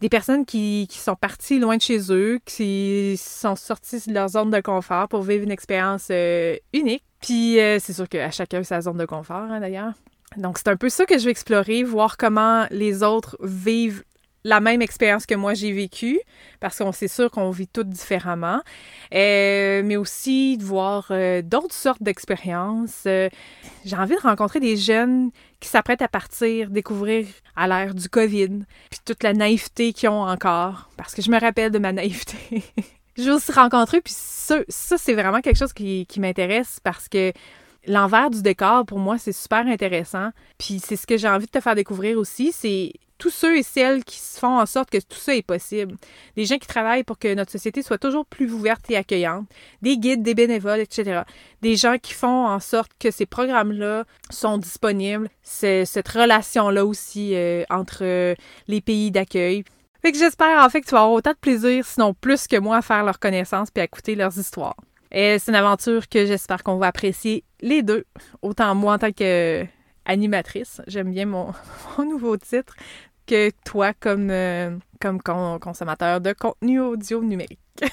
Des 0.00 0.08
personnes 0.08 0.46
qui, 0.46 0.86
qui 0.88 0.98
sont 0.98 1.16
parties 1.16 1.58
loin 1.58 1.76
de 1.76 1.82
chez 1.82 2.12
eux, 2.12 2.38
qui 2.44 3.16
sont 3.18 3.56
sorties 3.56 4.08
de 4.08 4.14
leur 4.14 4.28
zone 4.28 4.50
de 4.50 4.60
confort 4.60 5.08
pour 5.08 5.22
vivre 5.22 5.44
une 5.44 5.50
expérience 5.50 6.10
unique. 6.72 7.04
Puis 7.20 7.56
c'est 7.80 7.92
sûr 7.92 8.08
qu'à 8.08 8.30
chacun 8.30 8.62
sa 8.62 8.80
zone 8.80 8.96
de 8.98 9.06
confort, 9.06 9.36
hein, 9.36 9.60
d'ailleurs. 9.60 9.92
Donc, 10.36 10.58
c'est 10.58 10.68
un 10.68 10.76
peu 10.76 10.88
ça 10.88 11.06
que 11.06 11.18
je 11.18 11.24
vais 11.24 11.30
explorer, 11.30 11.82
voir 11.82 12.16
comment 12.16 12.66
les 12.70 13.02
autres 13.02 13.36
vivent 13.40 14.04
la 14.44 14.60
même 14.60 14.82
expérience 14.82 15.26
que 15.26 15.34
moi 15.34 15.54
j'ai 15.54 15.72
vécue, 15.72 16.20
parce 16.60 16.78
qu'on 16.78 16.92
sait 16.92 17.08
sûr 17.08 17.30
qu'on 17.30 17.50
vit 17.50 17.66
toutes 17.66 17.90
différemment, 17.90 18.60
euh, 19.14 19.82
mais 19.84 19.96
aussi 19.96 20.56
de 20.56 20.64
voir 20.64 21.08
euh, 21.10 21.42
d'autres 21.42 21.74
sortes 21.74 22.02
d'expériences. 22.02 23.02
Euh, 23.06 23.28
j'ai 23.84 23.96
envie 23.96 24.14
de 24.14 24.20
rencontrer 24.20 24.60
des 24.60 24.76
jeunes 24.76 25.30
qui 25.60 25.68
s'apprêtent 25.68 26.02
à 26.02 26.08
partir, 26.08 26.70
découvrir 26.70 27.26
à 27.56 27.66
l'ère 27.66 27.94
du 27.94 28.08
COVID, 28.08 28.60
puis 28.90 29.00
toute 29.04 29.22
la 29.22 29.32
naïveté 29.32 29.92
qu'ils 29.92 30.08
ont 30.08 30.22
encore, 30.22 30.88
parce 30.96 31.14
que 31.14 31.22
je 31.22 31.30
me 31.30 31.40
rappelle 31.40 31.72
de 31.72 31.78
ma 31.78 31.92
naïveté. 31.92 32.62
veux 33.16 33.34
aussi 33.34 33.50
rencontrer, 33.50 34.00
puis 34.00 34.14
ça, 34.16 34.60
ça 34.68 34.96
c'est 34.96 35.14
vraiment 35.14 35.40
quelque 35.40 35.58
chose 35.58 35.72
qui 35.72 36.06
m'intéresse 36.18 36.78
parce 36.82 37.08
que 37.08 37.32
l'envers 37.88 38.30
du 38.30 38.42
décor, 38.42 38.84
pour 38.86 38.98
moi, 38.98 39.18
c'est 39.18 39.32
super 39.32 39.66
intéressant. 39.66 40.30
Puis 40.58 40.80
c'est 40.84 40.96
ce 40.96 41.06
que 41.06 41.16
j'ai 41.16 41.28
envie 41.28 41.46
de 41.46 41.50
te 41.50 41.60
faire 41.60 41.74
découvrir 41.74 42.18
aussi, 42.18 42.52
c'est 42.52 42.92
tous 43.18 43.30
ceux 43.30 43.56
et 43.56 43.64
celles 43.64 44.04
qui 44.04 44.20
font 44.20 44.60
en 44.60 44.66
sorte 44.66 44.90
que 44.90 44.98
tout 44.98 45.18
ça 45.18 45.34
est 45.34 45.42
possible. 45.42 45.96
Des 46.36 46.44
gens 46.44 46.58
qui 46.58 46.68
travaillent 46.68 47.02
pour 47.02 47.18
que 47.18 47.34
notre 47.34 47.50
société 47.50 47.82
soit 47.82 47.98
toujours 47.98 48.24
plus 48.24 48.52
ouverte 48.52 48.88
et 48.90 48.96
accueillante. 48.96 49.48
Des 49.82 49.98
guides, 49.98 50.22
des 50.22 50.34
bénévoles, 50.34 50.78
etc. 50.78 51.22
Des 51.60 51.74
gens 51.74 51.96
qui 52.00 52.12
font 52.12 52.46
en 52.46 52.60
sorte 52.60 52.92
que 53.00 53.10
ces 53.10 53.26
programmes-là 53.26 54.04
sont 54.30 54.56
disponibles. 54.56 55.28
C'est 55.42 55.84
cette 55.84 56.08
relation-là 56.08 56.86
aussi 56.86 57.34
euh, 57.34 57.64
entre 57.70 58.36
les 58.68 58.80
pays 58.80 59.10
d'accueil. 59.10 59.64
Fait 60.00 60.12
que 60.12 60.18
j'espère 60.18 60.64
en 60.64 60.68
fait 60.68 60.80
que 60.80 60.86
tu 60.86 60.92
vas 60.92 61.00
avoir 61.02 61.14
autant 61.14 61.32
de 61.32 61.38
plaisir, 61.38 61.84
sinon 61.84 62.14
plus 62.14 62.46
que 62.46 62.56
moi, 62.56 62.76
à 62.76 62.82
faire 62.82 63.04
leur 63.04 63.18
connaissance 63.18 63.72
puis 63.72 63.80
à 63.80 63.84
écouter 63.84 64.14
leurs 64.14 64.38
histoires. 64.38 64.76
Et 65.10 65.38
c'est 65.38 65.50
une 65.50 65.56
aventure 65.56 66.08
que 66.08 66.26
j'espère 66.26 66.62
qu'on 66.62 66.76
va 66.76 66.88
apprécier 66.88 67.44
les 67.60 67.82
deux. 67.82 68.04
Autant 68.42 68.74
moi 68.74 68.94
en 68.94 68.98
tant 68.98 69.12
qu'animatrice, 69.12 70.80
j'aime 70.86 71.10
bien 71.12 71.26
mon, 71.26 71.52
nouveau 71.98 72.36
titre, 72.36 72.74
que 73.26 73.50
toi 73.64 73.92
comme, 73.98 74.30
euh, 74.30 74.76
comme 75.00 75.20
consommateur 75.20 76.20
de 76.20 76.32
contenu 76.32 76.80
audio 76.80 77.22
numérique. 77.22 77.60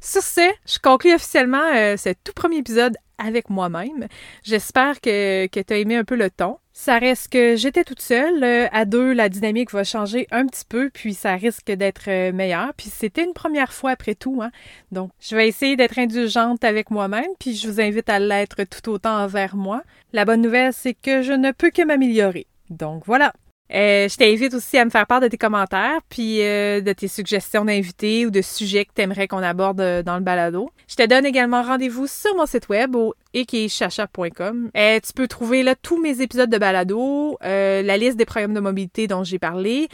Sur 0.00 0.22
ce, 0.22 0.50
je 0.66 0.78
conclue 0.78 1.14
officiellement 1.14 1.62
euh, 1.74 1.96
ce 1.96 2.10
tout 2.24 2.32
premier 2.34 2.56
épisode 2.56 2.96
avec 3.18 3.50
moi-même. 3.50 4.08
J'espère 4.42 5.00
que, 5.00 5.46
que 5.46 5.60
tu 5.60 5.72
as 5.72 5.78
aimé 5.78 5.96
un 5.96 6.04
peu 6.04 6.16
le 6.16 6.30
ton. 6.30 6.58
Ça 6.82 6.98
reste 6.98 7.28
que 7.28 7.56
j'étais 7.56 7.84
toute 7.84 8.00
seule. 8.00 8.42
Euh, 8.42 8.66
à 8.72 8.86
deux, 8.86 9.12
la 9.12 9.28
dynamique 9.28 9.70
va 9.70 9.84
changer 9.84 10.26
un 10.30 10.46
petit 10.46 10.64
peu, 10.66 10.88
puis 10.88 11.12
ça 11.12 11.34
risque 11.34 11.70
d'être 11.70 12.08
euh, 12.08 12.32
meilleur. 12.32 12.72
Puis 12.74 12.88
c'était 12.88 13.22
une 13.22 13.34
première 13.34 13.74
fois 13.74 13.90
après 13.90 14.14
tout. 14.14 14.40
Hein? 14.42 14.50
Donc, 14.90 15.10
je 15.20 15.36
vais 15.36 15.46
essayer 15.46 15.76
d'être 15.76 15.98
indulgente 15.98 16.64
avec 16.64 16.90
moi-même, 16.90 17.28
puis 17.38 17.54
je 17.54 17.68
vous 17.68 17.82
invite 17.82 18.08
à 18.08 18.18
l'être 18.18 18.64
tout 18.64 18.92
autant 18.92 19.22
envers 19.22 19.56
moi. 19.56 19.82
La 20.14 20.24
bonne 20.24 20.40
nouvelle, 20.40 20.72
c'est 20.72 20.94
que 20.94 21.20
je 21.20 21.34
ne 21.34 21.52
peux 21.52 21.68
que 21.68 21.84
m'améliorer. 21.84 22.46
Donc 22.70 23.02
voilà. 23.04 23.34
Euh, 23.74 24.08
je 24.08 24.16
t'invite 24.16 24.54
aussi 24.54 24.78
à 24.78 24.84
me 24.86 24.90
faire 24.90 25.06
part 25.06 25.20
de 25.20 25.28
tes 25.28 25.36
commentaires, 25.36 26.00
puis 26.08 26.38
de 26.38 26.92
tes 26.94 27.08
suggestions 27.08 27.66
d'invités 27.66 28.24
ou 28.24 28.30
de 28.30 28.40
sujets 28.40 28.86
que 28.86 28.92
tu 28.96 29.02
aimerais 29.02 29.28
qu'on 29.28 29.42
aborde 29.42 30.02
dans 30.02 30.16
le 30.16 30.24
balado. 30.24 30.70
Je 30.88 30.96
te 30.96 31.06
donne 31.06 31.26
également 31.26 31.62
rendez-vous 31.62 32.06
sur 32.06 32.34
mon 32.36 32.46
site 32.46 32.70
web 32.70 32.96
au 32.96 33.14
ekechacha.com. 33.34 34.70
tu 34.74 35.12
peux 35.14 35.28
trouver 35.28 35.62
là 35.62 35.74
tous 35.74 36.00
mes 36.00 36.20
épisodes 36.20 36.50
de 36.50 36.58
balado, 36.58 37.38
la 37.42 37.96
liste 37.96 38.16
des 38.16 38.24
programmes 38.24 38.54
de 38.54 38.60
mobilité 38.60 39.06
dont 39.06 39.24
j'ai 39.24 39.38
parlé, 39.38 39.88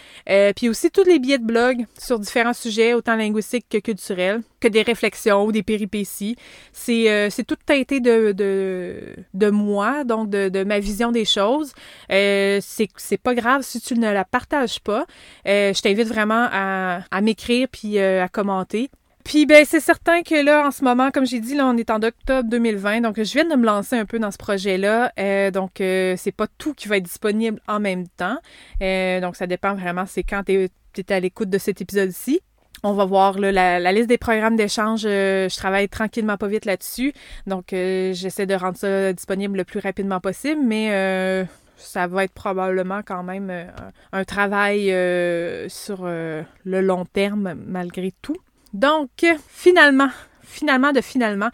puis 0.57 0.69
aussi 0.69 0.91
tous 0.91 1.05
les 1.05 1.19
billets 1.19 1.39
de 1.39 1.45
blog 1.45 1.87
sur 1.99 2.19
différents 2.19 2.55
sujets, 2.55 2.95
autant 2.95 3.17
linguistiques 3.17 3.67
que 3.69 3.79
culturels, 3.79 4.43
que 4.61 4.69
des 4.69 4.83
réflexions 4.83 5.45
ou 5.45 5.53
des 5.53 5.63
péripéties. 5.63 6.37
C'est 6.73 7.31
c'est 7.31 7.45
tout 7.45 7.57
teinté 7.65 8.01
de, 8.01 8.33
de, 8.33 9.15
de 9.35 9.51
moi, 9.51 10.05
donc 10.05 10.31
de, 10.31 10.49
de 10.49 10.65
ma 10.65 10.79
vision 10.79 11.13
des 11.13 11.25
choses. 11.25 11.73
c'est 12.09 13.21
pas 13.23 13.35
grave 13.35 13.63
si 13.63 13.81
tu 13.81 13.95
ne 13.95 14.13
la 14.13 14.25
partages 14.25 14.81
pas. 14.81 15.07
Euh, 15.47 15.73
je 15.73 15.81
t'invite 15.81 16.09
vraiment 16.09 16.49
à, 16.51 17.21
m'écrire 17.21 17.69
puis 17.71 17.99
euh, 17.99 18.23
à 18.23 18.29
commenter. 18.29 18.91
Puis 19.27 19.45
ben 19.45 19.65
c'est 19.67 19.81
certain 19.81 20.23
que 20.23 20.43
là 20.45 20.67
en 20.67 20.71
ce 20.71 20.85
moment 20.85 21.11
comme 21.11 21.27
j'ai 21.27 21.41
dit 21.41 21.55
là 21.55 21.67
on 21.67 21.77
est 21.77 21.91
en 21.91 22.01
octobre 22.03 22.49
2020 22.49 23.01
donc 23.01 23.17
je 23.17 23.33
viens 23.33 23.45
de 23.45 23.57
me 23.57 23.67
lancer 23.67 23.97
un 23.97 24.05
peu 24.05 24.19
dans 24.19 24.31
ce 24.31 24.39
projet 24.39 24.79
là 24.79 25.13
euh, 25.19 25.51
donc 25.51 25.73
c'est 25.79 26.35
pas 26.35 26.47
tout 26.59 26.75
qui 26.75 26.87
va 26.87 26.99
être 26.99 27.05
disponible 27.05 27.61
en 27.67 27.81
même 27.81 28.07
temps 28.09 28.39
donc 28.81 29.37
ça 29.37 29.47
dépend 29.47 29.75
vraiment 29.75 30.07
c'est 30.07 30.23
quand 30.23 30.45
tu 30.45 30.71
es, 30.97 31.13
à 31.13 31.21
l'écoute 31.21 31.51
de 31.51 31.59
cet 31.59 31.81
épisode-ci. 31.81 32.41
On 32.83 32.93
va 32.93 33.05
voir 33.05 33.39
la, 33.39 33.81
la, 33.81 33.93
liste 33.93 34.09
des 34.09 34.19
programmes 34.19 34.57
d'échange. 34.57 35.03
je 35.03 35.57
travaille 35.57 35.89
tranquillement 35.89 36.37
pas 36.37 36.47
vite 36.47 36.65
là-dessus. 36.65 37.13
Donc, 37.47 37.67
j'essaie 37.71 38.47
de 38.47 38.55
rendre 38.55 38.77
ça 38.77 39.13
disponible 39.13 39.59
le 39.59 39.65
plus 39.65 39.81
rapidement 39.81 40.21
possible. 40.21 40.61
Mais 40.63 41.47
ça 41.77 42.07
va 42.07 42.25
être 42.25 42.33
probablement 42.33 43.01
quand 43.05 43.23
même 43.23 43.51
euh, 43.51 43.67
un 44.13 44.25
travail 44.25 44.93
euh, 44.93 45.69
sur 45.69 46.01
euh, 46.03 46.43
le 46.65 46.81
long 46.81 47.05
terme 47.05 47.55
malgré 47.67 48.13
tout. 48.23 48.37
Donc, 48.73 49.11
finalement, 49.49 50.11
finalement 50.43 50.93
de 50.93 51.01
finalement. 51.01 51.51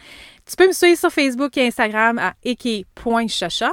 Tu 0.49 0.57
peux 0.57 0.67
me 0.67 0.73
suivre 0.73 0.99
sur 0.99 1.11
Facebook 1.11 1.57
et 1.57 1.67
Instagram 1.67 2.19
à 2.19 2.35
eke.chacha. 2.45 3.73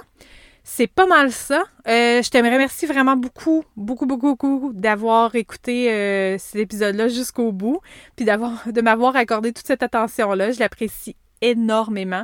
C'est 0.63 0.88
pas 0.88 1.08
mal 1.08 1.32
ça. 1.32 1.63
Euh, 1.88 2.21
je 2.21 2.30
t'aimerais 2.30 2.54
remercier 2.54 2.88
vraiment 2.88 3.15
beaucoup, 3.15 3.63
beaucoup, 3.75 4.06
beaucoup, 4.06 4.36
beaucoup 4.36 4.71
d'avoir 4.73 5.34
écouté 5.34 5.91
euh, 5.91 6.38
cet 6.38 6.58
épisode-là 6.58 7.08
jusqu'au 7.08 7.52
bout, 7.52 7.80
puis 8.15 8.23
d'avoir, 8.23 8.71
de 8.71 8.82
m'avoir 8.82 9.15
accordé 9.15 9.52
toute 9.52 9.65
cette 9.65 9.82
attention-là. 9.82 10.52
Je 10.52 10.60
l'apprécie 10.60 11.15
énormément. 11.41 12.23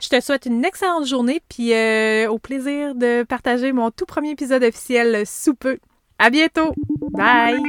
Je 0.00 0.08
te 0.08 0.20
souhaite 0.20 0.46
une 0.46 0.64
excellente 0.64 1.06
journée, 1.06 1.42
puis 1.48 1.74
euh, 1.74 2.30
au 2.30 2.38
plaisir 2.38 2.94
de 2.94 3.22
partager 3.22 3.72
mon 3.72 3.90
tout 3.90 4.06
premier 4.06 4.30
épisode 4.30 4.62
officiel 4.62 5.26
sous 5.26 5.54
peu. 5.54 5.78
À 6.18 6.30
bientôt! 6.30 6.72
Bye! 7.10 7.60